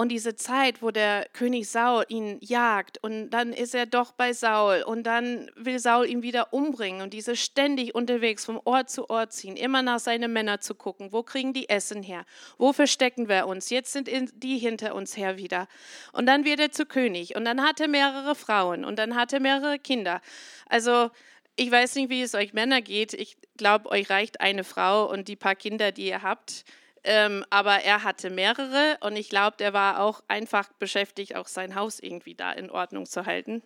und 0.00 0.09
diese 0.09 0.35
Zeit, 0.35 0.80
wo 0.80 0.90
der 0.90 1.28
König 1.35 1.69
Saul 1.69 2.07
ihn 2.09 2.38
jagt 2.40 2.97
und 3.04 3.28
dann 3.28 3.52
ist 3.52 3.75
er 3.75 3.85
doch 3.85 4.12
bei 4.12 4.33
Saul 4.33 4.83
und 4.83 5.02
dann 5.02 5.50
will 5.57 5.78
Saul 5.78 6.09
ihn 6.09 6.23
wieder 6.23 6.54
umbringen 6.54 7.02
und 7.02 7.12
diese 7.12 7.37
ständig 7.37 7.95
unterwegs 7.95 8.47
vom 8.47 8.59
Ort 8.64 8.88
zu 8.88 9.11
Ort 9.11 9.35
ziehen, 9.35 9.59
immer 9.59 9.83
nach 9.83 9.99
seinen 9.99 10.33
Männern 10.33 10.62
zu 10.62 10.75
gucken, 10.75 11.12
wo 11.12 11.23
kriegen 11.23 11.52
die 11.52 11.69
Essen 11.69 12.02
her, 12.02 12.25
wo 12.57 12.73
verstecken 12.73 13.28
wir 13.28 13.47
uns, 13.47 13.69
jetzt 13.69 13.92
sind 13.92 14.09
die 14.42 14.57
hinter 14.57 14.95
uns 14.95 15.19
her 15.19 15.37
wieder. 15.37 15.69
Und 16.14 16.25
dann 16.25 16.47
wird 16.47 16.61
er 16.61 16.73
zu 16.73 16.87
König 16.87 17.37
und 17.37 17.45
dann 17.45 17.61
hat 17.61 17.78
er 17.78 17.88
mehrere 17.88 18.35
Frauen 18.35 18.87
und 18.87 18.99
dann 18.99 19.16
hat 19.16 19.35
er 19.35 19.40
mehrere 19.40 19.78
Kinder. 19.78 20.23
Also 20.64 21.11
ich 21.57 21.71
weiß 21.71 21.97
nicht, 21.97 22.09
wie 22.09 22.23
es 22.23 22.35
euch 22.35 22.54
Männer 22.54 22.80
geht. 22.80 23.12
Ich 23.12 23.37
glaube, 23.59 23.90
euch 23.90 24.09
reicht 24.09 24.40
eine 24.40 24.64
Frau 24.64 25.11
und 25.11 25.28
die 25.28 25.37
paar 25.37 25.57
Kinder, 25.57 25.92
die 25.92 26.07
ihr 26.07 26.23
habt. 26.23 26.64
Ähm, 27.02 27.45
aber 27.49 27.80
er 27.80 28.02
hatte 28.04 28.28
mehrere 28.28 28.99
und 29.00 29.16
ich 29.16 29.30
glaube, 29.30 29.57
der 29.57 29.73
war 29.73 30.00
auch 30.00 30.23
einfach 30.28 30.71
beschäftigt, 30.75 31.35
auch 31.35 31.49
sein 31.49 31.75
Haus 31.75 31.99
irgendwie 31.99 32.35
da 32.35 32.52
in 32.52 32.71
Ordnung 32.71 33.07
zu 33.07 33.25
halten. 33.25 33.62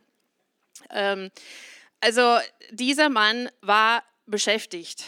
Ähm, 0.90 1.30
also 2.00 2.38
dieser 2.70 3.08
Mann 3.08 3.50
war 3.60 4.04
beschäftigt. 4.26 5.04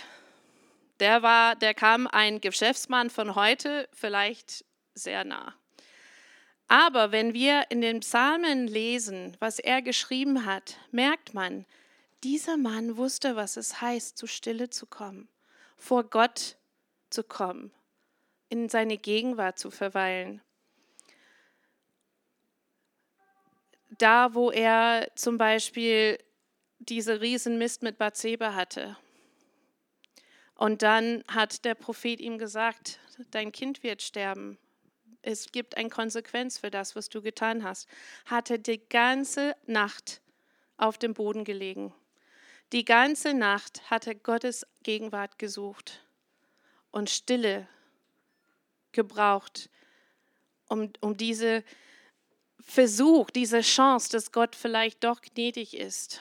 Der 0.98 1.22
war, 1.22 1.54
der 1.54 1.74
kam 1.74 2.06
ein 2.06 2.40
Geschäftsmann 2.40 3.10
von 3.10 3.34
heute 3.34 3.88
vielleicht 3.92 4.64
sehr 4.94 5.24
nah. 5.24 5.54
Aber 6.68 7.12
wenn 7.12 7.32
wir 7.32 7.66
in 7.68 7.80
den 7.80 8.00
Psalmen 8.00 8.66
lesen, 8.66 9.36
was 9.38 9.58
er 9.58 9.82
geschrieben 9.82 10.46
hat, 10.46 10.78
merkt 10.90 11.32
man, 11.32 11.64
dieser 12.24 12.56
Mann 12.56 12.96
wusste, 12.96 13.36
was 13.36 13.56
es 13.56 13.80
heißt, 13.80 14.18
zu 14.18 14.26
Stille 14.26 14.68
zu 14.70 14.86
kommen, 14.86 15.28
vor 15.76 16.04
Gott 16.04 16.56
zu 17.10 17.22
kommen, 17.22 17.70
in 18.48 18.68
seine 18.68 18.96
Gegenwart 18.98 19.58
zu 19.58 19.70
verweilen. 19.70 20.40
Da, 23.98 24.34
wo 24.34 24.50
er 24.50 25.08
zum 25.14 25.38
Beispiel 25.38 26.18
diese 26.78 27.20
Riesenmist 27.20 27.82
mit 27.82 27.98
Bathseba 27.98 28.54
hatte. 28.54 28.96
Und 30.54 30.82
dann 30.82 31.22
hat 31.28 31.64
der 31.64 31.74
Prophet 31.74 32.20
ihm 32.20 32.38
gesagt, 32.38 32.98
dein 33.30 33.52
Kind 33.52 33.82
wird 33.82 34.02
sterben. 34.02 34.58
Es 35.22 35.50
gibt 35.50 35.76
eine 35.76 35.90
Konsequenz 35.90 36.58
für 36.58 36.70
das, 36.70 36.94
was 36.94 37.08
du 37.08 37.20
getan 37.20 37.64
hast. 37.64 37.88
Hat 38.26 38.50
er 38.50 38.58
die 38.58 38.80
ganze 38.88 39.56
Nacht 39.66 40.20
auf 40.76 40.98
dem 40.98 41.14
Boden 41.14 41.44
gelegen. 41.44 41.92
Die 42.72 42.84
ganze 42.84 43.34
Nacht 43.34 43.90
hat 43.90 44.06
er 44.06 44.14
Gottes 44.14 44.66
Gegenwart 44.82 45.38
gesucht 45.38 46.04
und 46.90 47.10
Stille 47.10 47.68
gebraucht, 48.96 49.70
um, 50.68 50.92
um 51.00 51.16
diese 51.16 51.62
Versuch, 52.60 53.30
diese 53.30 53.60
Chance, 53.60 54.10
dass 54.10 54.32
Gott 54.32 54.56
vielleicht 54.56 55.04
doch 55.04 55.22
gnädig 55.22 55.76
ist. 55.76 56.20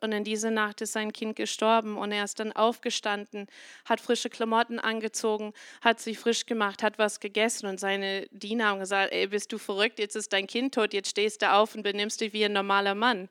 Und 0.00 0.12
in 0.12 0.24
dieser 0.24 0.50
Nacht 0.50 0.80
ist 0.82 0.92
sein 0.92 1.12
Kind 1.12 1.36
gestorben 1.36 1.96
und 1.96 2.12
er 2.12 2.24
ist 2.24 2.38
dann 2.38 2.52
aufgestanden, 2.52 3.46
hat 3.86 4.00
frische 4.00 4.28
Klamotten 4.28 4.78
angezogen, 4.78 5.54
hat 5.80 5.98
sich 6.00 6.18
frisch 6.18 6.44
gemacht, 6.44 6.82
hat 6.82 6.98
was 6.98 7.20
gegessen 7.20 7.66
und 7.66 7.80
seine 7.80 8.26
Diener 8.30 8.66
haben 8.66 8.80
gesagt, 8.80 9.12
ey, 9.12 9.28
bist 9.28 9.50
du 9.52 9.56
verrückt, 9.56 9.98
jetzt 9.98 10.16
ist 10.16 10.32
dein 10.34 10.46
Kind 10.46 10.74
tot, 10.74 10.92
jetzt 10.92 11.08
stehst 11.08 11.40
du 11.40 11.50
auf 11.50 11.74
und 11.74 11.84
benimmst 11.84 12.20
dich 12.20 12.34
wie 12.34 12.44
ein 12.44 12.52
normaler 12.52 12.94
Mann. 12.94 13.30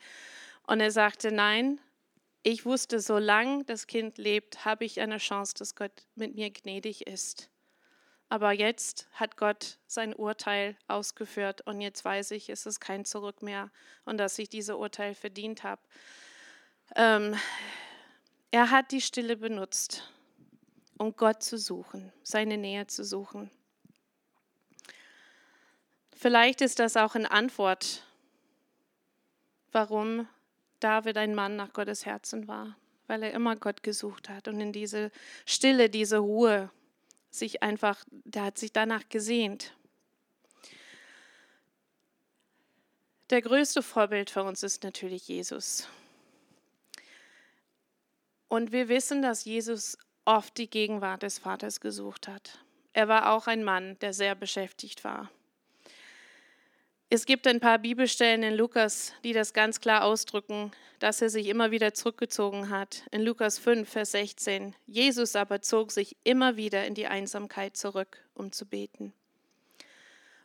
Und 0.66 0.80
er 0.80 0.90
sagte, 0.90 1.32
nein, 1.32 1.80
ich 2.42 2.66
wusste, 2.66 3.00
solange 3.00 3.66
das 3.66 3.86
Kind 3.86 4.18
lebt, 4.18 4.66
habe 4.66 4.84
ich 4.84 5.00
eine 5.00 5.18
Chance, 5.18 5.54
dass 5.60 5.76
Gott 5.76 6.08
mit 6.16 6.34
mir 6.34 6.50
gnädig 6.50 7.06
ist. 7.06 7.50
Aber 8.34 8.52
jetzt 8.52 9.08
hat 9.14 9.38
Gott 9.38 9.78
sein 9.86 10.12
Urteil 10.12 10.76
ausgeführt 10.88 11.62
und 11.68 11.82
jetzt 11.82 12.04
weiß 12.04 12.32
ich, 12.32 12.50
es 12.50 12.66
ist 12.66 12.80
kein 12.80 13.06
Zurück 13.06 13.44
mehr 13.44 13.70
und 14.06 14.18
dass 14.18 14.40
ich 14.40 14.50
dieses 14.50 14.76
Urteil 14.76 15.14
verdient 15.14 15.64
habe. 15.64 15.84
Ähm, 16.96 17.36
er 18.50 18.72
hat 18.72 18.92
die 18.92 19.02
Stille 19.02 19.38
benutzt, 19.38 20.12
um 20.98 21.16
Gott 21.16 21.44
zu 21.44 21.60
suchen, 21.60 22.12
seine 22.24 22.58
Nähe 22.58 22.88
zu 22.88 23.04
suchen. 23.04 23.52
Vielleicht 26.16 26.62
ist 26.62 26.80
das 26.80 26.98
auch 26.98 27.14
eine 27.14 27.30
Antwort, 27.30 28.04
warum 29.72 30.28
David 30.80 31.18
ein 31.18 31.36
Mann 31.36 31.56
nach 31.56 31.72
Gottes 31.72 32.08
Herzen 32.08 32.48
war, 32.48 32.76
weil 33.06 33.22
er 33.22 33.34
immer 33.34 33.56
Gott 33.58 33.84
gesucht 33.84 34.28
hat 34.28 34.48
und 34.48 34.60
in 34.60 34.72
diese 34.72 35.12
Stille, 35.46 35.88
diese 35.88 36.18
Ruhe 36.18 36.72
sich 37.36 37.64
einfach, 37.64 38.04
der 38.10 38.44
hat 38.44 38.58
sich 38.58 38.72
danach 38.72 39.10
gesehnt. 39.10 39.76
Der 43.30 43.42
größte 43.42 43.82
Vorbild 43.82 44.30
für 44.30 44.44
uns 44.44 44.64
ist 44.64 44.84
natürlich 44.84 45.28
Jesus. 45.28 45.88
Und 48.48 48.72
wir 48.72 48.88
wissen, 48.88 49.22
dass 49.22 49.46
Jesus 49.46 49.98
oft 50.26 50.58
die 50.58 50.70
Gegenwart 50.70 51.24
des 51.24 51.40
Vaters 51.40 51.80
gesucht 51.80 52.28
hat. 52.28 52.60
Er 52.94 53.08
war 53.08 53.34
auch 53.34 53.48
ein 53.48 53.64
Mann, 53.64 53.98
der 54.00 54.14
sehr 54.14 54.36
beschäftigt 54.36 55.04
war. 55.04 55.32
Es 57.16 57.28
gibt 57.28 57.46
ein 57.46 57.60
paar 57.60 57.78
Bibelstellen 57.78 58.42
in 58.42 58.56
Lukas, 58.56 59.14
die 59.24 59.34
das 59.34 59.54
ganz 59.54 59.80
klar 59.80 60.04
ausdrücken, 60.04 60.72
dass 60.98 61.22
er 61.22 61.30
sich 61.30 61.46
immer 61.46 61.70
wieder 61.70 61.94
zurückgezogen 61.94 62.72
hat. 62.72 63.04
In 63.12 63.22
Lukas 63.22 63.60
5, 63.60 63.88
Vers 63.88 64.14
16. 64.14 64.74
Jesus 64.88 65.36
aber 65.36 65.62
zog 65.62 65.92
sich 65.92 66.18
immer 66.24 66.58
wieder 66.58 66.88
in 66.88 66.96
die 66.96 67.06
Einsamkeit 67.06 67.78
zurück, 67.78 68.18
um 68.34 68.52
zu 68.52 68.66
beten. 68.66 69.14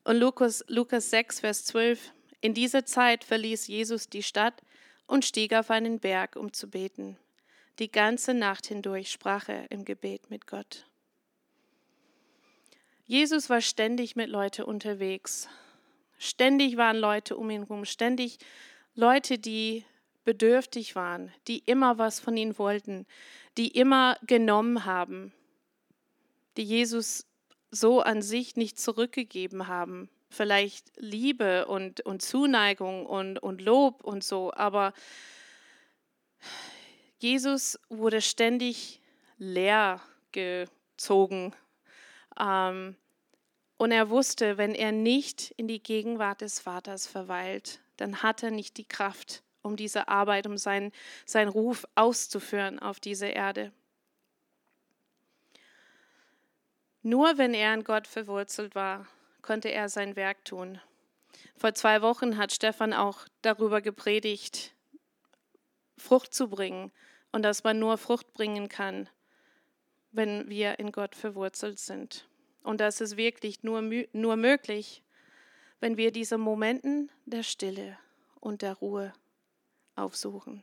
Und 0.04 0.18
Lukas, 0.18 0.62
Lukas 0.68 1.08
6, 1.08 1.40
Vers 1.40 1.64
12. 1.64 2.12
In 2.42 2.52
dieser 2.52 2.84
Zeit 2.84 3.24
verließ 3.24 3.66
Jesus 3.66 4.10
die 4.10 4.22
Stadt 4.22 4.60
und 5.06 5.24
stieg 5.24 5.54
auf 5.54 5.70
einen 5.70 6.00
Berg, 6.00 6.36
um 6.36 6.52
zu 6.52 6.68
beten. 6.68 7.16
Die 7.78 7.90
ganze 7.90 8.34
Nacht 8.34 8.66
hindurch 8.66 9.10
sprach 9.10 9.48
er 9.48 9.70
im 9.70 9.86
Gebet 9.86 10.28
mit 10.28 10.46
Gott. 10.46 10.84
Jesus 13.06 13.48
war 13.48 13.62
ständig 13.62 14.16
mit 14.16 14.28
Leuten 14.28 14.64
unterwegs 14.64 15.48
Ständig 16.18 16.76
waren 16.76 16.96
Leute 16.96 17.36
um 17.36 17.50
ihn 17.50 17.62
herum, 17.62 17.84
ständig 17.84 18.38
Leute, 18.94 19.38
die 19.38 19.84
bedürftig 20.24 20.94
waren, 20.94 21.32
die 21.46 21.60
immer 21.60 21.96
was 21.98 22.20
von 22.20 22.36
ihm 22.36 22.58
wollten, 22.58 23.06
die 23.56 23.68
immer 23.68 24.18
genommen 24.26 24.84
haben, 24.84 25.32
die 26.56 26.64
Jesus 26.64 27.26
so 27.70 28.00
an 28.00 28.22
sich 28.22 28.56
nicht 28.56 28.78
zurückgegeben 28.78 29.68
haben. 29.68 30.10
Vielleicht 30.28 30.92
Liebe 30.96 31.66
und, 31.66 32.02
und 32.02 32.20
Zuneigung 32.20 33.06
und, 33.06 33.38
und 33.38 33.62
Lob 33.62 34.04
und 34.04 34.22
so, 34.22 34.52
aber 34.52 34.92
Jesus 37.18 37.78
wurde 37.88 38.20
ständig 38.20 39.00
leer 39.38 40.00
gezogen. 40.32 41.54
Ähm, 42.38 42.96
und 43.78 43.92
er 43.92 44.10
wusste, 44.10 44.58
wenn 44.58 44.74
er 44.74 44.92
nicht 44.92 45.52
in 45.52 45.68
die 45.68 45.82
Gegenwart 45.82 46.42
des 46.42 46.60
Vaters 46.60 47.06
verweilt, 47.06 47.80
dann 47.96 48.22
hat 48.22 48.42
er 48.42 48.50
nicht 48.50 48.76
die 48.76 48.86
Kraft, 48.86 49.42
um 49.62 49.76
diese 49.76 50.08
Arbeit, 50.08 50.46
um 50.46 50.58
seinen 50.58 50.92
sein 51.24 51.48
Ruf 51.48 51.86
auszuführen 51.94 52.78
auf 52.80 53.00
dieser 53.00 53.32
Erde. 53.32 53.72
Nur 57.02 57.38
wenn 57.38 57.54
er 57.54 57.72
in 57.72 57.84
Gott 57.84 58.06
verwurzelt 58.06 58.74
war, 58.74 59.06
konnte 59.42 59.70
er 59.70 59.88
sein 59.88 60.16
Werk 60.16 60.44
tun. 60.44 60.80
Vor 61.56 61.72
zwei 61.74 62.02
Wochen 62.02 62.36
hat 62.36 62.52
Stefan 62.52 62.92
auch 62.92 63.26
darüber 63.42 63.80
gepredigt, 63.80 64.74
Frucht 65.96 66.34
zu 66.34 66.48
bringen 66.48 66.90
und 67.30 67.42
dass 67.42 67.62
man 67.62 67.78
nur 67.78 67.96
Frucht 67.96 68.34
bringen 68.34 68.68
kann, 68.68 69.08
wenn 70.10 70.48
wir 70.48 70.80
in 70.80 70.90
Gott 70.90 71.14
verwurzelt 71.14 71.78
sind. 71.78 72.28
Und 72.62 72.80
das 72.80 73.00
ist 73.00 73.16
wirklich 73.16 73.62
nur, 73.62 73.82
nur 74.12 74.36
möglich, 74.36 75.02
wenn 75.80 75.96
wir 75.96 76.10
diese 76.10 76.38
Momenten 76.38 77.10
der 77.24 77.42
Stille 77.42 77.98
und 78.40 78.62
der 78.62 78.74
Ruhe 78.74 79.12
aufsuchen. 79.94 80.62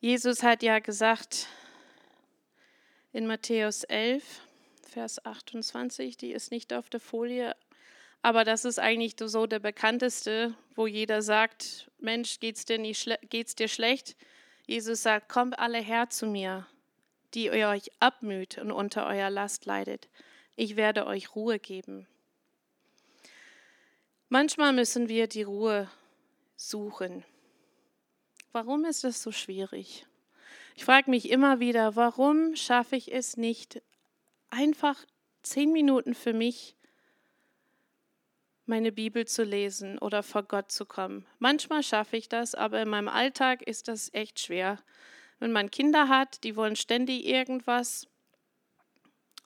Jesus 0.00 0.42
hat 0.42 0.62
ja 0.62 0.78
gesagt 0.78 1.48
in 3.12 3.26
Matthäus 3.26 3.82
11, 3.84 4.42
Vers 4.88 5.24
28, 5.24 6.16
die 6.16 6.32
ist 6.32 6.50
nicht 6.50 6.72
auf 6.72 6.90
der 6.90 7.00
Folie, 7.00 7.56
aber 8.22 8.44
das 8.44 8.64
ist 8.64 8.78
eigentlich 8.78 9.14
so 9.18 9.46
der 9.46 9.58
bekannteste, 9.58 10.54
wo 10.74 10.86
jeder 10.86 11.22
sagt, 11.22 11.90
Mensch, 11.98 12.40
geht's 12.40 12.64
dir, 12.64 12.78
nicht 12.78 13.08
dir 13.58 13.68
schlecht? 13.68 14.16
Jesus 14.66 15.02
sagt, 15.02 15.28
kommt 15.28 15.58
alle 15.58 15.78
her 15.78 16.10
zu 16.10 16.26
mir, 16.26 16.66
die 17.36 17.46
ihr 17.46 17.68
euch 17.68 17.90
abmüht 18.00 18.56
und 18.58 18.72
unter 18.72 19.06
eurer 19.06 19.30
Last 19.30 19.66
leidet. 19.66 20.08
Ich 20.56 20.74
werde 20.74 21.06
euch 21.06 21.36
Ruhe 21.36 21.58
geben. 21.58 22.08
Manchmal 24.30 24.72
müssen 24.72 25.08
wir 25.08 25.28
die 25.28 25.42
Ruhe 25.42 25.88
suchen. 26.56 27.24
Warum 28.52 28.86
ist 28.86 29.04
das 29.04 29.22
so 29.22 29.32
schwierig? 29.32 30.06
Ich 30.74 30.86
frage 30.86 31.10
mich 31.10 31.30
immer 31.30 31.60
wieder, 31.60 31.94
warum 31.94 32.56
schaffe 32.56 32.96
ich 32.96 33.12
es 33.12 33.36
nicht, 33.36 33.82
einfach 34.48 35.04
zehn 35.42 35.72
Minuten 35.72 36.14
für 36.14 36.32
mich 36.32 36.74
meine 38.64 38.92
Bibel 38.92 39.26
zu 39.26 39.44
lesen 39.44 39.98
oder 39.98 40.22
vor 40.22 40.42
Gott 40.42 40.72
zu 40.72 40.86
kommen. 40.86 41.26
Manchmal 41.38 41.82
schaffe 41.82 42.16
ich 42.16 42.30
das, 42.30 42.54
aber 42.54 42.80
in 42.80 42.88
meinem 42.88 43.08
Alltag 43.08 43.62
ist 43.62 43.88
das 43.88 44.12
echt 44.12 44.40
schwer. 44.40 44.78
Wenn 45.38 45.52
man 45.52 45.70
Kinder 45.70 46.08
hat, 46.08 46.44
die 46.44 46.56
wollen 46.56 46.76
ständig 46.76 47.26
irgendwas. 47.26 48.08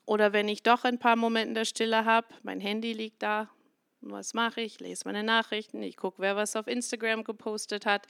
Oder 0.05 0.33
wenn 0.33 0.47
ich 0.47 0.63
doch 0.63 0.83
ein 0.83 0.99
paar 0.99 1.15
Momente 1.15 1.53
der 1.53 1.65
Stille 1.65 2.05
habe, 2.05 2.27
mein 2.43 2.59
Handy 2.59 2.93
liegt 2.93 3.21
da, 3.21 3.49
was 4.01 4.33
mache 4.33 4.61
ich? 4.61 4.79
Lese 4.79 5.03
meine 5.05 5.23
Nachrichten, 5.23 5.81
ich 5.83 5.95
gucke, 5.95 6.21
wer 6.21 6.35
was 6.35 6.55
auf 6.55 6.67
Instagram 6.67 7.23
gepostet 7.23 7.85
hat. 7.85 8.07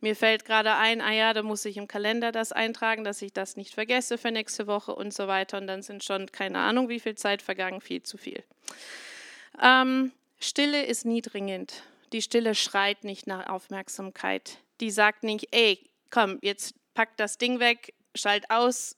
Mir 0.00 0.16
fällt 0.16 0.44
gerade 0.44 0.74
ein, 0.74 1.00
ah 1.00 1.12
ja, 1.12 1.34
da 1.34 1.42
muss 1.42 1.64
ich 1.66 1.76
im 1.76 1.86
Kalender 1.86 2.32
das 2.32 2.50
eintragen, 2.52 3.04
dass 3.04 3.20
ich 3.20 3.32
das 3.32 3.56
nicht 3.56 3.74
vergesse 3.74 4.16
für 4.16 4.30
nächste 4.30 4.66
Woche 4.66 4.94
und 4.94 5.12
so 5.12 5.28
weiter. 5.28 5.58
Und 5.58 5.66
dann 5.66 5.82
sind 5.82 6.02
schon 6.02 6.32
keine 6.32 6.58
Ahnung, 6.60 6.88
wie 6.88 7.00
viel 7.00 7.14
Zeit 7.14 7.42
vergangen, 7.42 7.80
viel 7.80 8.02
zu 8.02 8.16
viel. 8.16 8.42
Ähm, 9.62 10.12
Stille 10.40 10.84
ist 10.84 11.04
nie 11.04 11.20
dringend. 11.20 11.82
Die 12.12 12.22
Stille 12.22 12.54
schreit 12.54 13.04
nicht 13.04 13.26
nach 13.26 13.48
Aufmerksamkeit. 13.48 14.58
Die 14.80 14.90
sagt 14.90 15.24
nicht, 15.24 15.48
ey, 15.50 15.78
komm, 16.10 16.38
jetzt 16.42 16.74
pack 16.94 17.16
das 17.16 17.38
Ding 17.38 17.60
weg, 17.60 17.94
schalt 18.14 18.50
aus, 18.50 18.96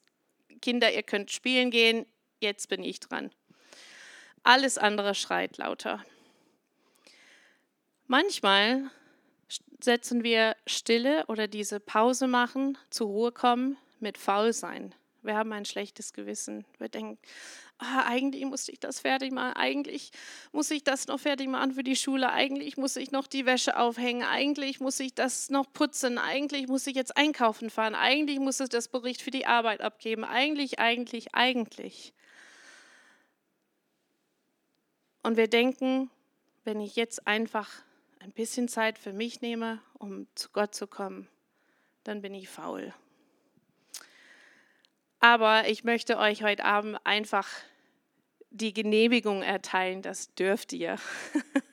Kinder, 0.60 0.92
ihr 0.92 1.02
könnt 1.02 1.30
spielen 1.30 1.70
gehen, 1.70 2.06
jetzt 2.40 2.68
bin 2.68 2.82
ich 2.82 3.00
dran. 3.00 3.30
Alles 4.42 4.78
andere 4.78 5.14
schreit 5.14 5.56
lauter. 5.58 6.04
Manchmal 8.06 8.90
setzen 9.80 10.22
wir 10.22 10.56
Stille 10.66 11.26
oder 11.26 11.48
diese 11.48 11.80
Pause 11.80 12.28
machen, 12.28 12.78
zur 12.90 13.08
Ruhe 13.08 13.32
kommen 13.32 13.76
mit 14.00 14.18
Faulsein. 14.18 14.94
Wir 15.22 15.36
haben 15.36 15.52
ein 15.52 15.64
schlechtes 15.64 16.12
Gewissen. 16.12 16.64
Wir 16.78 16.88
denken, 16.88 17.18
ah, 17.78 18.04
eigentlich 18.06 18.44
muss 18.44 18.68
ich 18.68 18.80
das 18.80 19.00
fertig 19.00 19.32
machen, 19.32 19.54
eigentlich 19.54 20.10
muss 20.52 20.70
ich 20.70 20.84
das 20.84 21.06
noch 21.06 21.20
fertig 21.20 21.48
machen 21.48 21.72
für 21.72 21.82
die 21.82 21.96
Schule, 21.96 22.32
eigentlich 22.32 22.76
muss 22.76 22.96
ich 22.96 23.10
noch 23.10 23.26
die 23.26 23.46
Wäsche 23.46 23.78
aufhängen, 23.78 24.22
eigentlich 24.22 24.80
muss 24.80 24.98
ich 25.00 25.14
das 25.14 25.50
noch 25.50 25.72
putzen, 25.72 26.18
eigentlich 26.18 26.68
muss 26.68 26.86
ich 26.86 26.96
jetzt 26.96 27.16
einkaufen 27.16 27.70
fahren, 27.70 27.94
eigentlich 27.94 28.38
muss 28.38 28.60
ich 28.60 28.68
das 28.68 28.88
Bericht 28.88 29.22
für 29.22 29.30
die 29.30 29.46
Arbeit 29.46 29.80
abgeben, 29.80 30.24
eigentlich, 30.24 30.78
eigentlich, 30.78 31.34
eigentlich. 31.34 32.12
Und 35.22 35.36
wir 35.36 35.48
denken, 35.48 36.10
wenn 36.64 36.80
ich 36.80 36.96
jetzt 36.96 37.26
einfach 37.26 37.70
ein 38.20 38.32
bisschen 38.32 38.68
Zeit 38.68 38.98
für 38.98 39.12
mich 39.12 39.40
nehme, 39.40 39.80
um 39.94 40.26
zu 40.34 40.48
Gott 40.50 40.74
zu 40.74 40.86
kommen, 40.86 41.28
dann 42.04 42.22
bin 42.22 42.34
ich 42.34 42.48
faul. 42.48 42.94
Aber 45.20 45.68
ich 45.68 45.84
möchte 45.84 46.18
euch 46.18 46.42
heute 46.42 46.64
Abend 46.64 46.98
einfach 47.04 47.48
die 48.50 48.72
Genehmigung 48.72 49.42
erteilen, 49.42 50.02
das 50.02 50.34
dürft 50.34 50.72
ihr. 50.72 50.96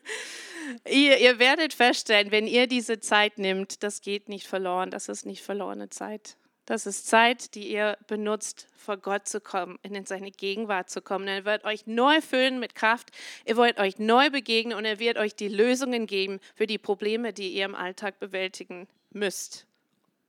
ihr. 0.90 1.18
Ihr 1.18 1.40
werdet 1.40 1.74
feststellen, 1.74 2.32
wenn 2.32 2.48
ihr 2.48 2.68
diese 2.68 3.00
Zeit 3.00 3.38
nimmt, 3.38 3.84
das 3.84 4.02
geht 4.02 4.30
nicht 4.30 4.48
verloren, 4.48 4.92
das 4.92 5.10
ist 5.10 5.26
nicht 5.26 5.44
verlorene 5.44 5.90
Zeit. 5.90 6.38
Das 6.66 6.86
ist 6.86 7.08
Zeit, 7.08 7.56
die 7.56 7.70
ihr 7.70 7.98
benutzt, 8.08 8.70
vor 8.78 8.96
Gott 8.96 9.28
zu 9.28 9.42
kommen, 9.42 9.78
in 9.82 10.06
seine 10.06 10.32
Gegenwart 10.32 10.90
zu 10.90 11.02
kommen. 11.02 11.28
Er 11.28 11.44
wird 11.44 11.66
euch 11.66 11.88
neu 11.88 12.22
füllen 12.22 12.60
mit 12.60 12.74
Kraft, 12.74 13.12
er 13.44 13.58
wird 13.58 13.80
euch 13.80 14.00
neu 14.00 14.30
begegnen 14.30 14.78
und 14.78 14.86
er 14.86 14.98
wird 14.98 15.18
euch 15.18 15.36
die 15.36 15.50
Lösungen 15.50 16.08
geben 16.08 16.40
für 16.56 16.66
die 16.66 16.78
Probleme, 16.78 17.34
die 17.34 17.50
ihr 17.50 17.66
im 17.66 17.76
Alltag 17.76 18.18
bewältigen 18.20 18.88
müsst. 19.12 19.68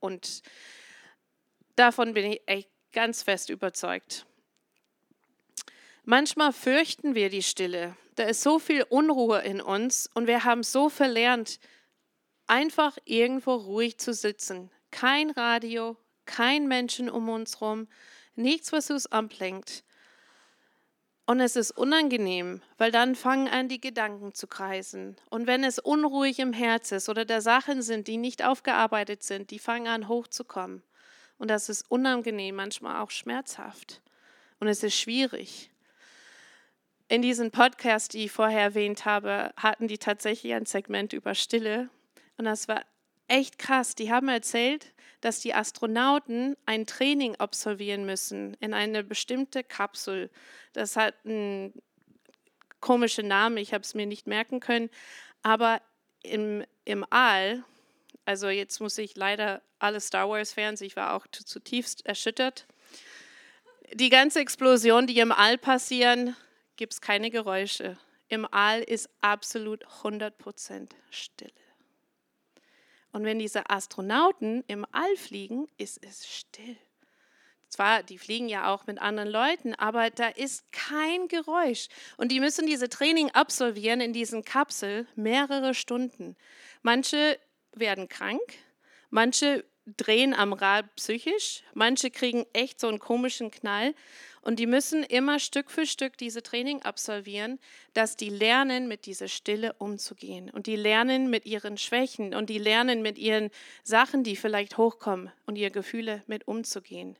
Und 0.01 0.41
davon 1.77 2.13
bin 2.13 2.33
ich 2.33 2.41
echt 2.47 2.69
ganz 2.95 3.21
fest 3.21 3.51
überzeugt. 3.51 4.25
Manchmal 6.05 6.53
fürchten 6.53 7.13
wir 7.13 7.29
die 7.29 7.43
Stille. 7.43 7.95
Da 8.15 8.23
ist 8.23 8.41
so 8.41 8.57
viel 8.57 8.83
Unruhe 8.89 9.41
in 9.41 9.61
uns 9.61 10.09
und 10.13 10.25
wir 10.25 10.45
haben 10.45 10.63
so 10.63 10.89
verlernt, 10.89 11.59
einfach 12.47 12.97
irgendwo 13.03 13.53
ruhig 13.53 13.97
zu 13.97 14.13
sitzen. 14.13 14.71
Kein 14.91 15.29
Radio, 15.31 15.97
kein 16.25 16.67
Menschen 16.67 17.09
um 17.09 17.27
uns 17.27 17.59
herum, 17.59 17.87
nichts, 18.35 18.71
was 18.71 18.89
uns 18.89 19.11
ablenkt. 19.11 19.83
Und 21.25 21.39
es 21.39 21.55
ist 21.55 21.71
unangenehm, 21.71 22.61
weil 22.77 22.91
dann 22.91 23.15
fangen 23.15 23.47
an, 23.47 23.67
die 23.67 23.81
Gedanken 23.81 24.33
zu 24.33 24.47
kreisen. 24.47 25.17
Und 25.29 25.47
wenn 25.47 25.63
es 25.63 25.79
unruhig 25.79 26.39
im 26.39 26.53
Herz 26.53 26.91
ist 26.91 27.09
oder 27.09 27.25
da 27.25 27.41
Sachen 27.41 27.81
sind, 27.81 28.07
die 28.07 28.17
nicht 28.17 28.45
aufgearbeitet 28.45 29.23
sind, 29.23 29.49
die 29.49 29.59
fangen 29.59 29.87
an 29.87 30.07
hochzukommen. 30.07 30.83
Und 31.37 31.49
das 31.49 31.69
ist 31.69 31.89
unangenehm, 31.89 32.55
manchmal 32.55 33.01
auch 33.01 33.11
schmerzhaft. 33.11 34.01
Und 34.59 34.67
es 34.67 34.83
ist 34.83 34.95
schwierig. 34.95 35.69
In 37.07 37.21
diesem 37.21 37.51
Podcast, 37.51 38.13
die 38.13 38.25
ich 38.25 38.31
vorher 38.31 38.61
erwähnt 38.61 39.05
habe, 39.05 39.53
hatten 39.57 39.87
die 39.87 39.97
tatsächlich 39.97 40.53
ein 40.53 40.65
Segment 40.65 41.13
über 41.13 41.35
Stille. 41.35 41.89
Und 42.37 42.45
das 42.45 42.67
war 42.67 42.83
echt 43.27 43.59
krass. 43.59 43.95
Die 43.95 44.11
haben 44.11 44.27
erzählt, 44.27 44.93
dass 45.21 45.39
die 45.39 45.53
Astronauten 45.53 46.55
ein 46.65 46.85
Training 46.85 47.35
absolvieren 47.35 48.05
müssen 48.05 48.55
in 48.59 48.73
eine 48.73 49.03
bestimmte 49.03 49.63
Kapsel. 49.63 50.29
Das 50.73 50.95
hat 50.95 51.15
einen 51.25 51.73
komischen 52.79 53.27
Namen, 53.27 53.57
ich 53.57 53.73
habe 53.73 53.81
es 53.81 53.93
mir 53.93 54.05
nicht 54.05 54.27
merken 54.27 54.59
können. 54.59 54.89
Aber 55.41 55.81
im, 56.23 56.63
im 56.85 57.05
All, 57.09 57.63
also 58.25 58.49
jetzt 58.49 58.79
muss 58.79 58.97
ich 58.97 59.15
leider 59.15 59.61
alle 59.79 60.01
Star 60.01 60.27
Wars-Fans, 60.27 60.81
ich 60.81 60.95
war 60.95 61.13
auch 61.13 61.27
zutiefst 61.27 62.05
erschüttert. 62.05 62.65
Die 63.93 64.09
ganze 64.09 64.39
Explosion, 64.39 65.05
die 65.05 65.19
im 65.19 65.31
All 65.31 65.57
passieren, 65.57 66.35
gibt 66.75 66.93
es 66.93 67.01
keine 67.01 67.29
Geräusche. 67.29 67.97
Im 68.27 68.47
All 68.51 68.81
ist 68.81 69.09
absolut 69.21 69.85
100% 70.03 70.89
Stille. 71.11 71.51
Und 73.11 73.23
wenn 73.23 73.39
diese 73.39 73.69
Astronauten 73.69 74.63
im 74.67 74.85
All 74.91 75.15
fliegen, 75.15 75.67
ist 75.77 76.03
es 76.03 76.27
still. 76.27 76.75
zwar, 77.69 78.03
die 78.03 78.17
fliegen 78.17 78.49
ja 78.49 78.73
auch 78.73 78.87
mit 78.87 78.99
anderen 78.99 79.29
Leuten, 79.29 79.73
aber 79.75 80.09
da 80.09 80.27
ist 80.27 80.69
kein 80.71 81.27
Geräusch. 81.27 81.87
Und 82.17 82.31
die 82.31 82.39
müssen 82.39 82.65
diese 82.65 82.89
Training 82.89 83.31
absolvieren 83.31 84.01
in 84.01 84.13
diesen 84.13 84.43
Kapsel 84.43 85.07
mehrere 85.15 85.73
Stunden. 85.73 86.35
Manche 86.81 87.39
werden 87.79 88.07
krank, 88.09 88.41
manche 89.09 89.65
drehen 89.85 90.33
am 90.33 90.53
Rad 90.53 90.95
psychisch, 90.95 91.63
manche 91.73 92.09
kriegen 92.09 92.45
echt 92.53 92.79
so 92.79 92.87
einen 92.87 92.99
komischen 92.99 93.51
Knall. 93.51 93.93
Und 94.41 94.59
die 94.59 94.67
müssen 94.67 95.03
immer 95.03 95.39
Stück 95.39 95.71
für 95.71 95.87
Stück 95.87 96.17
diese 96.17 96.43
Training 96.43 96.81
absolvieren, 96.83 97.59
dass 97.93 98.15
die 98.15 98.29
lernen, 98.29 98.87
mit 98.87 99.05
dieser 99.07 99.27
Stille 99.27 99.73
umzugehen. 99.73 100.51
Und 100.51 100.67
die 100.67 100.75
lernen 100.75 101.29
mit 101.29 101.45
ihren 101.45 101.77
Schwächen 101.77 102.35
und 102.35 102.49
die 102.49 102.59
lernen 102.59 103.01
mit 103.01 103.17
ihren 103.17 103.49
Sachen, 103.83 104.23
die 104.23 104.35
vielleicht 104.35 104.77
hochkommen 104.77 105.31
und 105.45 105.55
ihre 105.55 105.71
Gefühle 105.71 106.23
mit 106.27 106.47
umzugehen. 106.47 107.17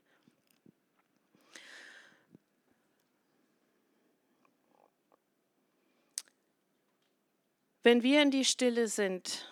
Wenn 7.81 8.01
wir 8.01 8.21
in 8.23 8.31
die 8.31 8.45
Stille 8.45 8.87
sind, 8.87 9.47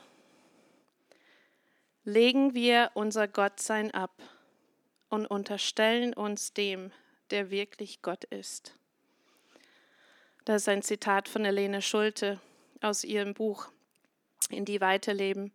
legen 2.04 2.54
wir 2.54 2.92
unser 2.94 3.28
Gottsein 3.28 3.92
ab 3.92 4.12
und 5.10 5.26
unterstellen 5.26 6.14
uns 6.14 6.54
dem, 6.54 6.92
der 7.30 7.50
wirklich 7.50 8.02
Gott 8.02 8.24
ist. 8.26 8.76
Das 10.46 10.64
ist 10.64 10.70
ein 10.70 10.82
Zitat 10.82 11.30
von 11.30 11.46
Helene 11.46 11.82
Schulte 11.82 12.40
aus 12.82 13.04
ihrem 13.04 13.34
Buch 13.34 13.70
In 14.50 14.66
die 14.66 14.82
Weiterleben. 14.82 15.54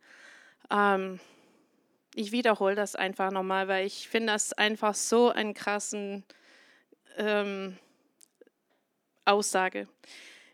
Ähm, 0.71 1.21
ich 2.15 2.33
wiederhole 2.33 2.75
das 2.75 2.97
einfach 2.97 3.31
nochmal, 3.31 3.69
weil 3.69 3.87
ich 3.87 4.09
finde 4.09 4.33
das 4.33 4.53
einfach 4.55 4.95
so 4.95 5.29
einen 5.29 5.53
krassen 5.53 6.25
ähm, 7.17 7.77
Aussage. 9.27 9.89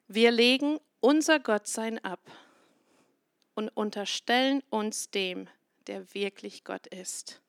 Wir 0.09 0.33
legen 0.33 0.79
unser 1.01 1.39
Gottsein 1.39 2.03
ab 2.05 2.21
und 3.55 3.69
unterstellen 3.69 4.63
uns 4.69 5.11
dem, 5.11 5.49
der 5.85 6.15
wirklich 6.15 6.65
Gott 6.65 6.87
ist. 6.87 7.41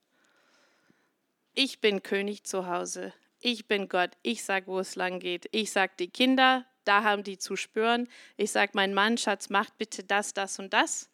Ich 1.53 1.79
bin 1.79 2.03
König 2.03 2.43
zu 2.43 2.67
Hause. 2.67 3.13
Ich 3.39 3.67
bin 3.67 3.87
Gott. 3.87 4.11
Ich 4.21 4.43
sage, 4.43 4.67
wo 4.67 4.79
es 4.79 4.95
lang 4.95 5.19
geht. 5.19 5.47
Ich 5.51 5.71
sage, 5.71 5.93
die 5.99 6.09
Kinder, 6.09 6.65
da 6.83 7.03
haben 7.03 7.23
die 7.23 7.37
zu 7.37 7.55
spüren. 7.55 8.09
Ich 8.37 8.51
sage, 8.51 8.71
mein 8.75 8.93
Mann, 8.93 9.17
Schatz, 9.17 9.49
macht 9.49 9.77
bitte 9.77 10.03
das, 10.03 10.33
das 10.33 10.59
und 10.59 10.73
das. 10.73 11.09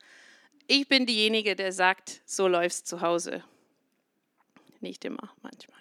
Ich 0.68 0.88
bin 0.88 1.06
diejenige, 1.06 1.56
der 1.56 1.72
sagt, 1.72 2.22
so 2.26 2.48
läuft's 2.48 2.84
zu 2.84 3.02
Hause. 3.02 3.44
Nicht 4.80 5.06
immer, 5.06 5.34
manchmal. 5.42 5.80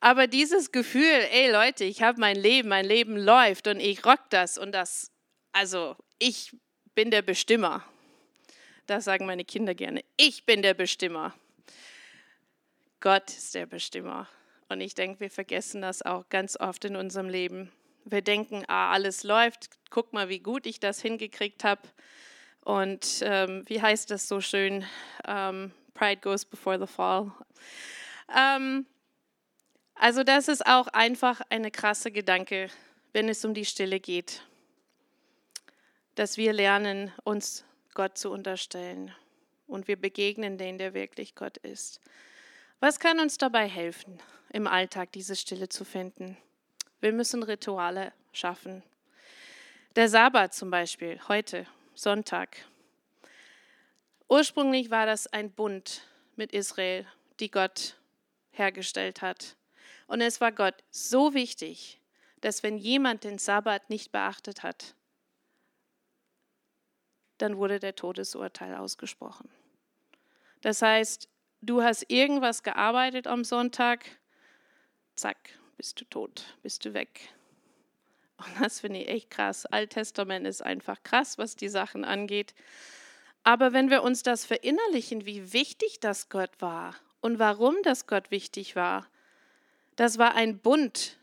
Aber 0.00 0.26
dieses 0.26 0.72
Gefühl, 0.72 1.26
ey 1.30 1.50
Leute, 1.50 1.84
ich 1.84 2.02
habe 2.02 2.20
mein 2.20 2.36
Leben, 2.36 2.68
mein 2.68 2.84
Leben 2.84 3.16
läuft 3.16 3.68
und 3.68 3.80
ich 3.80 4.04
rock 4.04 4.20
das 4.28 4.58
und 4.58 4.72
das, 4.72 5.10
also 5.52 5.96
ich 6.18 6.54
bin 6.94 7.10
der 7.10 7.22
Bestimmer. 7.22 7.84
Das 8.86 9.04
sagen 9.04 9.26
meine 9.26 9.44
Kinder 9.44 9.74
gerne. 9.74 10.04
Ich 10.16 10.44
bin 10.44 10.62
der 10.62 10.74
Bestimmer. 10.74 11.34
Gott 13.00 13.30
ist 13.30 13.54
der 13.54 13.66
Bestimmer. 13.66 14.28
Und 14.68 14.80
ich 14.80 14.94
denke, 14.94 15.20
wir 15.20 15.30
vergessen 15.30 15.82
das 15.82 16.02
auch 16.02 16.28
ganz 16.28 16.58
oft 16.58 16.84
in 16.84 16.96
unserem 16.96 17.28
Leben. 17.28 17.70
Wir 18.04 18.22
denken, 18.22 18.64
ah, 18.66 18.92
alles 18.92 19.22
läuft, 19.22 19.70
guck 19.90 20.12
mal, 20.12 20.28
wie 20.28 20.40
gut 20.40 20.66
ich 20.66 20.80
das 20.80 21.00
hingekriegt 21.00 21.64
habe. 21.64 21.82
Und 22.60 23.20
ähm, 23.22 23.62
wie 23.66 23.80
heißt 23.80 24.10
das 24.10 24.28
so 24.28 24.40
schön? 24.40 24.84
Ähm, 25.26 25.72
Pride 25.94 26.20
goes 26.20 26.44
before 26.44 26.78
the 26.78 26.86
fall. 26.86 27.32
Ähm, 28.34 28.86
also 29.94 30.24
das 30.24 30.48
ist 30.48 30.66
auch 30.66 30.88
einfach 30.88 31.40
eine 31.50 31.70
krasse 31.70 32.10
Gedanke, 32.10 32.68
wenn 33.12 33.28
es 33.28 33.44
um 33.44 33.54
die 33.54 33.64
Stille 33.64 34.00
geht, 34.00 34.42
dass 36.14 36.36
wir 36.36 36.52
lernen, 36.52 37.12
uns 37.22 37.64
Gott 37.94 38.18
zu 38.18 38.30
unterstellen 38.30 39.14
und 39.66 39.88
wir 39.88 39.96
begegnen 39.96 40.58
den, 40.58 40.78
der 40.78 40.94
wirklich 40.94 41.34
Gott 41.34 41.56
ist. 41.58 42.00
Was 42.80 43.00
kann 43.00 43.20
uns 43.20 43.38
dabei 43.38 43.68
helfen, 43.68 44.20
im 44.50 44.66
Alltag 44.66 45.12
diese 45.12 45.36
Stille 45.36 45.68
zu 45.68 45.84
finden? 45.84 46.36
Wir 47.00 47.12
müssen 47.12 47.42
Rituale 47.42 48.12
schaffen. 48.32 48.82
Der 49.96 50.08
Sabbat 50.08 50.54
zum 50.54 50.70
Beispiel, 50.70 51.20
heute, 51.28 51.66
Sonntag. 51.94 52.56
Ursprünglich 54.28 54.90
war 54.90 55.06
das 55.06 55.26
ein 55.28 55.52
Bund 55.52 56.02
mit 56.34 56.52
Israel, 56.52 57.06
die 57.40 57.50
Gott 57.50 57.96
hergestellt 58.50 59.22
hat. 59.22 59.56
Und 60.06 60.20
es 60.20 60.40
war 60.40 60.52
Gott 60.52 60.74
so 60.90 61.34
wichtig, 61.34 62.00
dass 62.40 62.62
wenn 62.62 62.76
jemand 62.76 63.24
den 63.24 63.38
Sabbat 63.38 63.88
nicht 63.90 64.12
beachtet 64.12 64.62
hat, 64.62 64.94
dann 67.38 67.56
wurde 67.56 67.80
der 67.80 67.96
Todesurteil 67.96 68.74
ausgesprochen. 68.74 69.48
Das 70.60 70.82
heißt, 70.82 71.28
du 71.62 71.82
hast 71.82 72.10
irgendwas 72.10 72.62
gearbeitet 72.62 73.26
am 73.26 73.44
Sonntag, 73.44 74.06
zack, 75.16 75.36
bist 75.76 76.00
du 76.00 76.04
tot, 76.04 76.56
bist 76.62 76.84
du 76.84 76.94
weg. 76.94 77.28
Und 78.38 78.60
das 78.60 78.80
finde 78.80 79.00
ich 79.00 79.08
echt 79.08 79.30
krass. 79.30 79.66
Alttestament 79.66 80.46
ist 80.46 80.62
einfach 80.62 81.02
krass, 81.02 81.38
was 81.38 81.56
die 81.56 81.68
Sachen 81.68 82.04
angeht. 82.04 82.54
Aber 83.42 83.72
wenn 83.72 83.90
wir 83.90 84.02
uns 84.02 84.22
das 84.22 84.44
verinnerlichen, 84.44 85.26
wie 85.26 85.52
wichtig 85.52 86.00
das 86.00 86.28
Gott 86.28 86.50
war 86.60 86.94
und 87.20 87.38
warum 87.38 87.76
das 87.82 88.06
Gott 88.06 88.30
wichtig 88.30 88.74
war, 88.74 89.06
das 89.96 90.18
war 90.18 90.34
ein 90.34 90.58
Bund, 90.58 91.18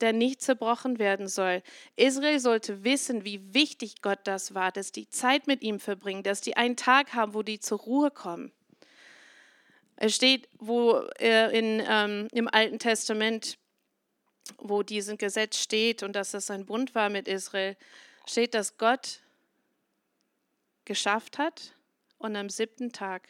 der 0.00 0.12
nicht 0.12 0.40
zerbrochen 0.42 0.98
werden 0.98 1.28
soll. 1.28 1.62
Israel 1.96 2.38
sollte 2.38 2.84
wissen, 2.84 3.24
wie 3.24 3.54
wichtig 3.54 4.02
Gott 4.02 4.20
das 4.24 4.54
war, 4.54 4.72
dass 4.72 4.92
die 4.92 5.08
Zeit 5.08 5.46
mit 5.46 5.62
ihm 5.62 5.80
verbringen, 5.80 6.22
dass 6.22 6.40
die 6.40 6.56
einen 6.56 6.76
Tag 6.76 7.14
haben, 7.14 7.34
wo 7.34 7.42
die 7.42 7.60
zur 7.60 7.78
Ruhe 7.78 8.10
kommen. 8.10 8.52
Es 9.96 10.14
steht, 10.14 10.48
wo 10.58 11.00
äh, 11.18 11.58
in, 11.58 11.82
ähm, 11.88 12.28
im 12.32 12.48
Alten 12.48 12.78
Testament, 12.78 13.58
wo 14.58 14.82
dieses 14.82 15.18
Gesetz 15.18 15.58
steht 15.58 16.02
und 16.02 16.14
dass 16.14 16.34
es 16.34 16.50
ein 16.50 16.66
Bund 16.66 16.94
war 16.94 17.10
mit 17.10 17.26
Israel, 17.26 17.76
steht, 18.24 18.54
dass 18.54 18.78
Gott 18.78 19.20
geschafft 20.84 21.38
hat 21.38 21.74
und 22.18 22.36
am 22.36 22.48
siebten 22.48 22.92
Tag 22.92 23.28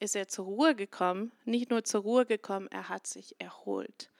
ist 0.00 0.16
er 0.16 0.28
zur 0.28 0.46
Ruhe 0.46 0.74
gekommen. 0.74 1.32
Nicht 1.44 1.70
nur 1.70 1.84
zur 1.84 2.02
Ruhe 2.02 2.26
gekommen, 2.26 2.68
er 2.70 2.88
hat 2.88 3.06
sich 3.06 3.40
erholt. 3.40 4.10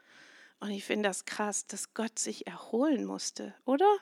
Und 0.60 0.70
ich 0.70 0.84
finde 0.84 1.08
das 1.08 1.24
krass, 1.24 1.66
dass 1.66 1.94
Gott 1.94 2.18
sich 2.18 2.46
erholen 2.46 3.04
musste, 3.04 3.54
oder? 3.64 3.98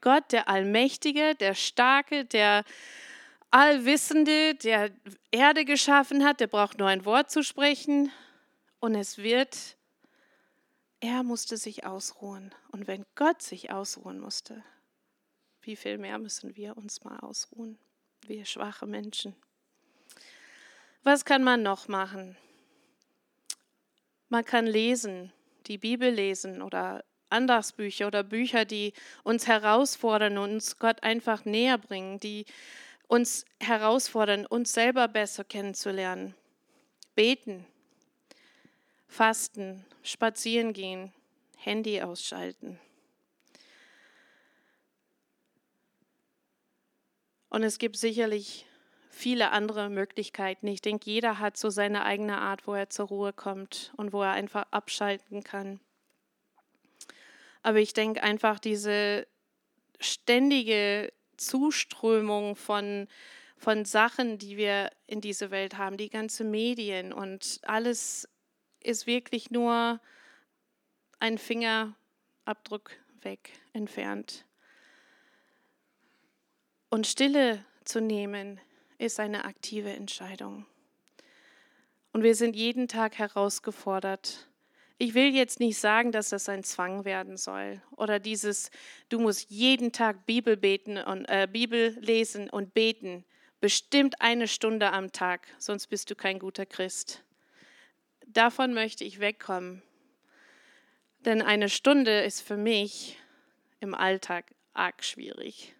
Gott, 0.00 0.32
der 0.32 0.48
Allmächtige, 0.48 1.34
der 1.34 1.54
Starke, 1.54 2.24
der 2.24 2.64
Allwissende, 3.50 4.54
der 4.54 4.90
Erde 5.30 5.64
geschaffen 5.64 6.24
hat, 6.24 6.40
der 6.40 6.46
braucht 6.46 6.78
nur 6.78 6.88
ein 6.88 7.04
Wort 7.04 7.30
zu 7.30 7.42
sprechen 7.42 8.12
und 8.80 8.94
es 8.94 9.18
wird, 9.18 9.76
er 11.00 11.22
musste 11.22 11.56
sich 11.56 11.84
ausruhen. 11.84 12.54
Und 12.70 12.86
wenn 12.86 13.04
Gott 13.14 13.42
sich 13.42 13.70
ausruhen 13.70 14.20
musste, 14.20 14.62
wie 15.62 15.76
viel 15.76 15.98
mehr 15.98 16.18
müssen 16.18 16.56
wir 16.56 16.76
uns 16.76 17.04
mal 17.04 17.18
ausruhen, 17.20 17.78
wir 18.26 18.44
schwache 18.44 18.86
Menschen. 18.86 19.34
Was 21.02 21.24
kann 21.24 21.42
man 21.42 21.62
noch 21.62 21.88
machen? 21.88 22.36
Man 24.28 24.44
kann 24.44 24.66
lesen, 24.66 25.32
die 25.68 25.78
Bibel 25.78 26.10
lesen 26.10 26.62
oder 26.62 27.04
Andachtsbücher 27.30 28.06
oder 28.06 28.22
Bücher, 28.22 28.64
die 28.64 28.92
uns 29.22 29.46
herausfordern 29.46 30.38
und 30.38 30.52
uns 30.54 30.78
Gott 30.78 31.02
einfach 31.02 31.44
näher 31.44 31.78
bringen, 31.78 32.18
die 32.20 32.46
uns 33.06 33.44
herausfordern, 33.60 34.46
uns 34.46 34.72
selber 34.72 35.08
besser 35.08 35.44
kennenzulernen. 35.44 36.34
Beten, 37.14 37.66
fasten, 39.08 39.84
spazieren 40.02 40.72
gehen, 40.72 41.12
Handy 41.56 42.00
ausschalten. 42.00 42.78
Und 47.50 47.62
es 47.62 47.78
gibt 47.78 47.96
sicherlich 47.96 48.66
viele 49.08 49.50
andere 49.50 49.90
Möglichkeiten. 49.90 50.66
Ich 50.66 50.82
denke, 50.82 51.10
jeder 51.10 51.38
hat 51.38 51.56
so 51.56 51.70
seine 51.70 52.04
eigene 52.04 52.38
Art, 52.38 52.66
wo 52.66 52.74
er 52.74 52.90
zur 52.90 53.08
Ruhe 53.08 53.32
kommt 53.32 53.92
und 53.96 54.12
wo 54.12 54.22
er 54.22 54.32
einfach 54.32 54.66
abschalten 54.70 55.42
kann. 55.42 55.80
Aber 57.62 57.78
ich 57.78 57.92
denke 57.92 58.22
einfach, 58.22 58.58
diese 58.58 59.26
ständige 60.00 61.12
Zuströmung 61.36 62.56
von, 62.56 63.08
von 63.56 63.84
Sachen, 63.84 64.38
die 64.38 64.56
wir 64.56 64.90
in 65.06 65.20
dieser 65.20 65.50
Welt 65.50 65.76
haben, 65.76 65.96
die 65.96 66.10
ganzen 66.10 66.50
Medien 66.50 67.12
und 67.12 67.60
alles 67.62 68.28
ist 68.80 69.06
wirklich 69.06 69.50
nur 69.50 70.00
ein 71.18 71.38
Fingerabdruck 71.38 72.92
weg 73.22 73.50
entfernt. 73.72 74.44
Und 76.90 77.06
Stille 77.06 77.64
zu 77.84 78.00
nehmen, 78.00 78.60
ist 78.98 79.20
eine 79.20 79.44
aktive 79.44 79.90
Entscheidung. 79.90 80.66
Und 82.12 82.22
wir 82.22 82.34
sind 82.34 82.56
jeden 82.56 82.88
Tag 82.88 83.18
herausgefordert, 83.18 84.48
Ich 85.00 85.14
will 85.14 85.32
jetzt 85.32 85.60
nicht 85.60 85.78
sagen, 85.78 86.10
dass 86.10 86.30
das 86.30 86.48
ein 86.48 86.64
Zwang 86.64 87.04
werden 87.04 87.36
soll 87.36 87.80
oder 87.96 88.18
dieses, 88.18 88.72
du 89.08 89.20
musst 89.20 89.48
jeden 89.48 89.92
Tag 89.92 90.26
Bibel 90.26 90.56
beten 90.56 90.98
und 90.98 91.24
äh, 91.26 91.46
Bibel 91.48 91.96
lesen 92.00 92.50
und 92.50 92.74
beten, 92.74 93.24
bestimmt 93.60 94.20
eine 94.20 94.48
Stunde 94.48 94.92
am 94.92 95.12
Tag, 95.12 95.46
sonst 95.58 95.86
bist 95.86 96.10
du 96.10 96.16
kein 96.16 96.40
guter 96.40 96.66
Christ. 96.66 97.22
Davon 98.26 98.74
möchte 98.74 99.04
ich 99.04 99.20
wegkommen, 99.20 99.82
denn 101.20 101.42
eine 101.42 101.68
Stunde 101.68 102.22
ist 102.24 102.40
für 102.40 102.56
mich 102.56 103.18
im 103.78 103.94
Alltag 103.94 104.52
arg 104.74 105.04
schwierig. 105.04 105.76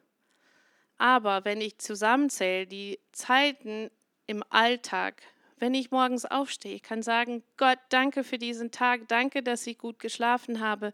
Aber 0.99 1.45
wenn 1.45 1.61
ich 1.61 1.79
zusammenzähle, 1.79 2.67
die 2.67 2.99
Zeiten 3.13 3.91
im 4.27 4.43
Alltag, 4.51 5.23
wenn 5.61 5.75
ich 5.75 5.91
morgens 5.91 6.25
aufstehe, 6.25 6.75
ich 6.75 6.83
kann 6.83 7.03
sagen, 7.03 7.43
Gott, 7.57 7.79
danke 7.89 8.25
für 8.25 8.39
diesen 8.39 8.71
Tag, 8.71 9.09
danke, 9.09 9.43
dass 9.43 9.67
ich 9.67 9.79
gut 9.79 9.99
geschlafen 9.99 10.61
habe, 10.61 10.93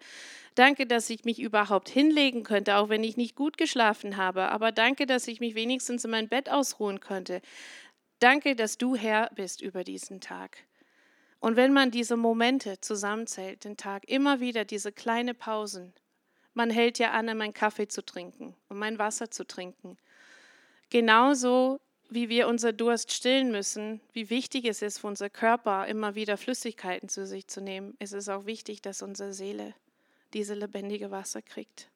danke, 0.55 0.87
dass 0.87 1.11
ich 1.11 1.25
mich 1.25 1.41
überhaupt 1.41 1.89
hinlegen 1.89 2.45
könnte, 2.45 2.77
auch 2.77 2.89
wenn 2.89 3.05
ich 3.05 3.17
nicht 3.17 3.35
gut 3.35 3.57
geschlafen 3.57 4.17
habe, 4.17 4.51
aber 4.51 4.73
danke, 4.73 5.07
dass 5.07 5.29
ich 5.29 5.41
mich 5.41 5.55
wenigstens 5.55 6.05
in 6.05 6.11
mein 6.11 6.29
Bett 6.29 6.51
ausruhen 6.51 7.01
könnte. 7.01 7.41
Danke, 8.21 8.57
dass 8.57 8.79
du 8.79 8.97
Herr 8.97 9.31
bist 9.35 9.61
über 9.61 9.85
diesen 9.85 10.21
Tag. 10.21 10.59
Und 11.41 11.57
wenn 11.57 11.75
man 11.75 11.91
diese 11.91 12.17
Momente 12.17 12.81
zusammenzählt, 12.81 13.65
den 13.65 13.77
Tag, 13.77 14.09
immer 14.09 14.41
wieder 14.41 14.65
diese 14.65 14.93
kleine 14.93 15.35
Pausen, 15.35 15.93
man 16.55 16.71
hält 16.71 16.99
ja 16.99 17.11
an, 17.13 17.27
meinen 17.37 17.53
Kaffee 17.53 17.89
zu 17.89 18.05
trinken 18.05 18.57
und 18.69 18.79
mein 18.79 18.99
Wasser 18.99 19.31
zu 19.31 19.47
trinken. 19.47 19.99
Genauso 20.91 21.81
wie 22.09 22.29
wir 22.29 22.49
unser 22.49 22.73
Durst 22.73 23.13
stillen 23.13 23.51
müssen, 23.51 24.01
wie 24.13 24.31
wichtig 24.31 24.65
es 24.67 24.83
ist 24.83 24.99
für 24.99 25.09
unser 25.09 25.31
Körper, 25.31 25.87
immer 25.87 26.15
wieder 26.15 26.37
Flüssigkeiten 26.37 27.09
zu 27.09 27.27
sich 27.27 27.49
zu 27.49 27.61
nehmen, 27.61 27.97
ist 27.99 28.13
es 28.13 28.29
auch 28.29 28.47
wichtig, 28.47 28.83
dass 28.83 29.03
unsere 29.03 29.33
Seele 29.33 29.75
diese 30.33 30.55
lebendige 30.55 31.11
Wasser 31.11 31.43
kriegt. 31.43 31.91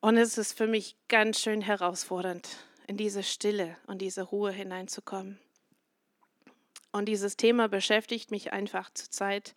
Und 0.00 0.16
es 0.16 0.38
ist 0.38 0.56
für 0.56 0.66
mich 0.66 0.96
ganz 1.08 1.40
schön 1.40 1.60
herausfordernd, 1.60 2.48
in 2.86 2.96
diese 2.96 3.22
Stille 3.22 3.76
und 3.86 4.00
diese 4.00 4.22
Ruhe 4.22 4.52
hineinzukommen. 4.52 5.40
Und 6.92 7.06
dieses 7.06 7.36
Thema 7.36 7.68
beschäftigt 7.68 8.30
mich 8.30 8.52
einfach 8.52 8.90
zurzeit. 8.94 9.52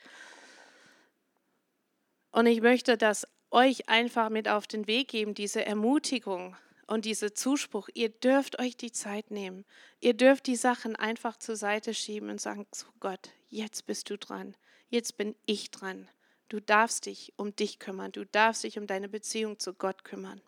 Und 2.31 2.45
ich 2.45 2.61
möchte 2.61 2.97
das 2.97 3.27
euch 3.51 3.89
einfach 3.89 4.29
mit 4.29 4.47
auf 4.47 4.67
den 4.67 4.87
Weg 4.87 5.07
geben, 5.09 5.33
diese 5.33 5.65
Ermutigung, 5.65 6.55
und 6.89 7.05
dieser 7.05 7.35
Zuspruch, 7.35 7.87
ihr 7.93 8.09
dürft 8.09 8.59
euch 8.59 8.75
die 8.75 8.91
Zeit 8.91 9.29
nehmen. 9.29 9.63
Ihr 9.99 10.15
dürft 10.15 10.47
die 10.47 10.55
Sachen 10.55 10.95
einfach 10.95 11.37
zur 11.37 11.55
Seite 11.55 11.93
schieben 11.93 12.31
und 12.31 12.41
sagen, 12.41 12.65
so 12.73 12.87
Gott, 12.99 13.29
jetzt 13.47 13.85
bist 13.85 14.09
du 14.09 14.17
dran. 14.17 14.55
Jetzt 14.89 15.15
bin 15.15 15.35
ich 15.45 15.69
dran. 15.69 16.09
Du 16.49 16.59
darfst 16.59 17.05
dich 17.05 17.31
um 17.37 17.55
dich 17.55 17.77
kümmern. 17.77 18.11
Du 18.11 18.25
darfst 18.25 18.63
dich 18.63 18.79
um 18.79 18.87
deine 18.87 19.07
Beziehung 19.07 19.59
zu 19.59 19.75
Gott 19.75 20.03
kümmern. 20.03 20.41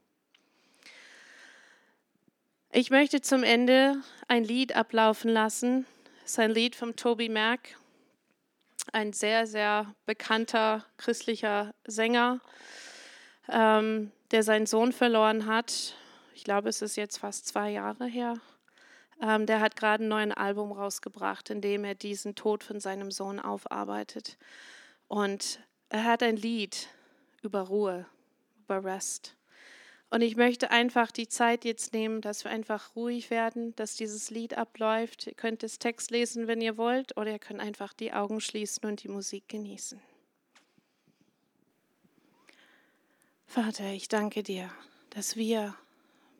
Ich 2.72 2.89
möchte 2.89 3.22
zum 3.22 3.44
Ende 3.44 4.02
ein 4.28 4.44
Lied 4.44 4.76
ablaufen 4.76 5.30
lassen. 5.30 5.86
Das 6.22 6.32
ist 6.32 6.39
ein 6.39 6.52
Lied 6.52 6.76
von 6.76 6.96
Toby 6.96 7.30
Mac, 7.30 7.78
ein 8.94 9.13
sehr, 9.13 9.48
sehr 9.48 9.94
bekannter 10.06 10.86
christlicher 10.98 11.74
Sänger, 11.86 12.39
ähm, 13.50 14.12
der 14.32 14.44
seinen 14.44 14.65
Sohn 14.65 14.91
verloren 14.91 15.46
hat 15.46 15.96
ich 16.41 16.46
glaube, 16.46 16.70
es 16.70 16.82
ist 16.82 16.96
jetzt 16.96 17.20
fast 17.20 17.46
zwei 17.46 17.70
Jahre 17.70 18.08
her. 18.08 18.34
Ähm, 19.22 19.46
der 19.46 19.60
hat 19.60 19.76
gerade 19.76 20.04
ein 20.04 20.08
neues 20.08 20.36
Album 20.36 20.72
rausgebracht, 20.72 21.52
in 21.52 21.62
dem 21.62 21.84
er 21.84 21.94
diesen 21.94 22.34
Tod 22.34 22.63
von 22.63 22.80
seinem 22.80 23.12
Sohn 23.12 23.39
aufarbeitet. 23.39 24.39
Und 25.08 25.60
er 25.89 26.04
hat 26.04 26.24
ein 26.24 26.38
Lied 26.38 26.88
über 27.44 27.62
Ruhe, 27.62 28.08
über 28.63 28.84
Rest. 28.84 29.36
Und 30.12 30.21
ich 30.21 30.36
möchte 30.36 30.71
einfach 30.71 31.10
die 31.10 31.30
Zeit 31.30 31.63
jetzt 31.63 31.93
nehmen, 31.93 32.19
dass 32.19 32.43
wir 32.43 32.52
einfach 32.52 32.97
ruhig 32.97 33.30
werden, 33.30 33.74
dass 33.78 33.95
dieses 33.95 34.30
Lied 34.30 34.58
abläuft. 34.58 35.26
Ihr 35.26 35.34
könnt 35.34 35.63
das 35.63 35.80
Text 35.80 36.12
lesen, 36.12 36.47
wenn 36.47 36.60
ihr 36.60 36.76
wollt, 36.76 37.15
oder 37.15 37.32
ihr 37.32 37.39
könnt 37.39 37.62
einfach 37.62 37.93
die 37.93 38.12
Augen 38.12 38.41
schließen 38.41 38.86
und 38.86 39.04
die 39.04 39.08
Musik 39.08 39.47
genießen. 39.47 40.02
Vater, 43.47 43.91
ich 43.93 44.10
danke 44.10 44.43
dir, 44.43 44.69
dass 45.12 45.38
wir 45.38 45.76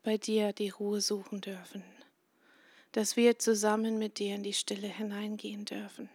bei 0.02 0.18
dir 0.18 0.52
die 0.52 0.68
Ruhe 0.68 1.00
suchen 1.00 1.40
dürfen, 1.40 1.82
dass 2.92 3.16
wir 3.16 3.38
zusammen 3.38 3.98
mit 3.98 4.18
dir 4.18 4.34
in 4.34 4.42
die 4.42 4.52
Stille 4.52 4.88
hineingehen 4.88 5.64
dürfen. 5.64 6.10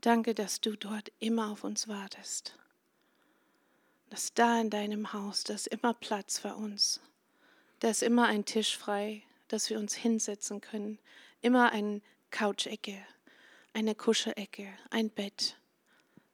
Danke, 0.00 0.34
dass 0.34 0.60
du 0.60 0.74
dort 0.74 1.12
immer 1.20 1.52
auf 1.52 1.62
uns 1.62 1.86
wartest, 1.86 2.56
dass 4.10 4.34
da 4.34 4.60
in 4.60 4.70
deinem 4.70 5.12
Haus, 5.12 5.44
da 5.44 5.54
ist 5.54 5.68
immer 5.68 5.94
Platz 5.94 6.38
für 6.38 6.54
uns, 6.56 7.00
da 7.78 7.88
ist 7.88 8.02
immer 8.02 8.26
ein 8.26 8.44
Tisch 8.44 8.76
frei, 8.76 9.22
dass 9.48 9.70
wir 9.70 9.78
uns 9.78 9.94
hinsetzen 9.94 10.60
können, 10.60 10.98
immer 11.40 11.72
eine 11.72 12.02
Couchecke, 12.30 13.02
eine 13.72 13.94
Kuschelecke, 13.94 14.68
ein 14.90 15.10
Bett, 15.10 15.56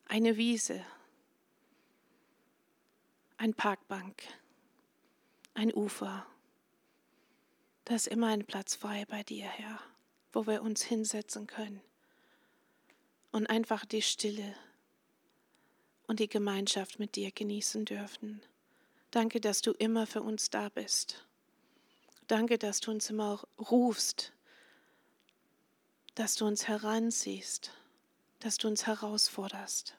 eine 0.06 0.36
Wiese, 0.36 0.84
ein 3.36 3.52
Parkbank, 3.54 4.22
ein 5.54 5.72
Ufer. 5.72 6.26
Da 7.84 7.94
ist 7.94 8.08
immer 8.08 8.28
ein 8.28 8.46
Platz 8.46 8.74
frei 8.74 9.04
bei 9.06 9.22
dir, 9.22 9.46
Herr, 9.46 9.80
wo 10.32 10.46
wir 10.46 10.62
uns 10.62 10.82
hinsetzen 10.82 11.46
können. 11.46 11.80
Und 13.32 13.46
einfach 13.48 13.84
die 13.84 14.02
Stille 14.02 14.54
und 16.06 16.20
die 16.20 16.28
Gemeinschaft 16.28 16.98
mit 16.98 17.16
dir 17.16 17.30
genießen 17.30 17.84
dürfen. 17.84 18.42
Danke, 19.10 19.40
dass 19.40 19.62
du 19.62 19.72
immer 19.72 20.06
für 20.06 20.22
uns 20.22 20.50
da 20.50 20.68
bist. 20.68 21.24
Danke, 22.26 22.58
dass 22.58 22.80
du 22.80 22.90
uns 22.90 23.08
immer 23.10 23.46
rufst, 23.58 24.32
dass 26.14 26.34
du 26.34 26.46
uns 26.46 26.66
heranziehst, 26.66 27.70
dass 28.40 28.56
du 28.56 28.68
uns 28.68 28.86
herausforderst. 28.86 29.96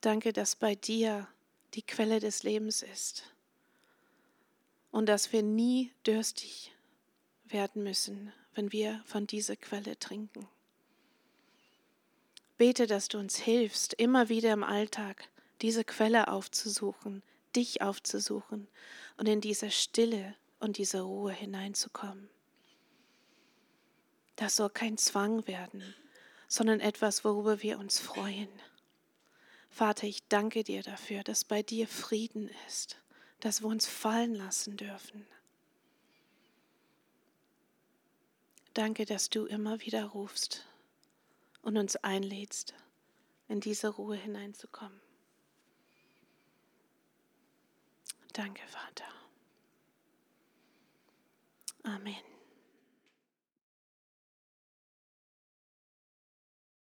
Danke, 0.00 0.32
dass 0.32 0.56
bei 0.56 0.74
dir 0.74 1.28
die 1.74 1.82
Quelle 1.82 2.20
des 2.20 2.44
Lebens 2.44 2.82
ist 2.82 3.24
und 4.90 5.06
dass 5.06 5.32
wir 5.32 5.42
nie 5.42 5.92
dürstig 6.06 6.72
werden 7.44 7.82
müssen, 7.82 8.32
wenn 8.54 8.72
wir 8.72 9.02
von 9.06 9.26
dieser 9.26 9.56
Quelle 9.56 9.98
trinken. 9.98 10.48
Bete, 12.58 12.86
dass 12.86 13.08
du 13.08 13.18
uns 13.18 13.36
hilfst, 13.36 13.94
immer 13.94 14.28
wieder 14.28 14.52
im 14.52 14.64
Alltag 14.64 15.28
diese 15.62 15.84
Quelle 15.84 16.28
aufzusuchen, 16.28 17.22
dich 17.56 17.80
aufzusuchen 17.82 18.68
und 19.16 19.26
in 19.26 19.40
diese 19.40 19.70
Stille 19.70 20.34
und 20.60 20.76
diese 20.76 21.00
Ruhe 21.00 21.32
hineinzukommen. 21.32 22.28
Das 24.36 24.56
soll 24.56 24.70
kein 24.70 24.98
Zwang 24.98 25.46
werden, 25.46 25.94
sondern 26.48 26.80
etwas, 26.80 27.24
worüber 27.24 27.62
wir 27.62 27.78
uns 27.78 27.98
freuen. 27.98 28.48
Vater, 29.70 30.06
ich 30.06 30.26
danke 30.28 30.64
dir 30.64 30.82
dafür, 30.82 31.22
dass 31.22 31.44
bei 31.44 31.62
dir 31.62 31.88
Frieden 31.88 32.50
ist 32.66 32.98
dass 33.40 33.62
wir 33.62 33.68
uns 33.68 33.86
fallen 33.86 34.34
lassen 34.34 34.76
dürfen. 34.76 35.26
Danke, 38.74 39.06
dass 39.06 39.30
du 39.30 39.46
immer 39.46 39.80
wieder 39.80 40.04
rufst 40.04 40.64
und 41.68 41.76
uns 41.76 41.96
einlädst, 41.96 42.72
in 43.46 43.60
diese 43.60 43.88
Ruhe 43.88 44.16
hineinzukommen. 44.16 44.98
Danke, 48.32 48.66
Vater. 48.66 49.04
Amen. 51.82 52.37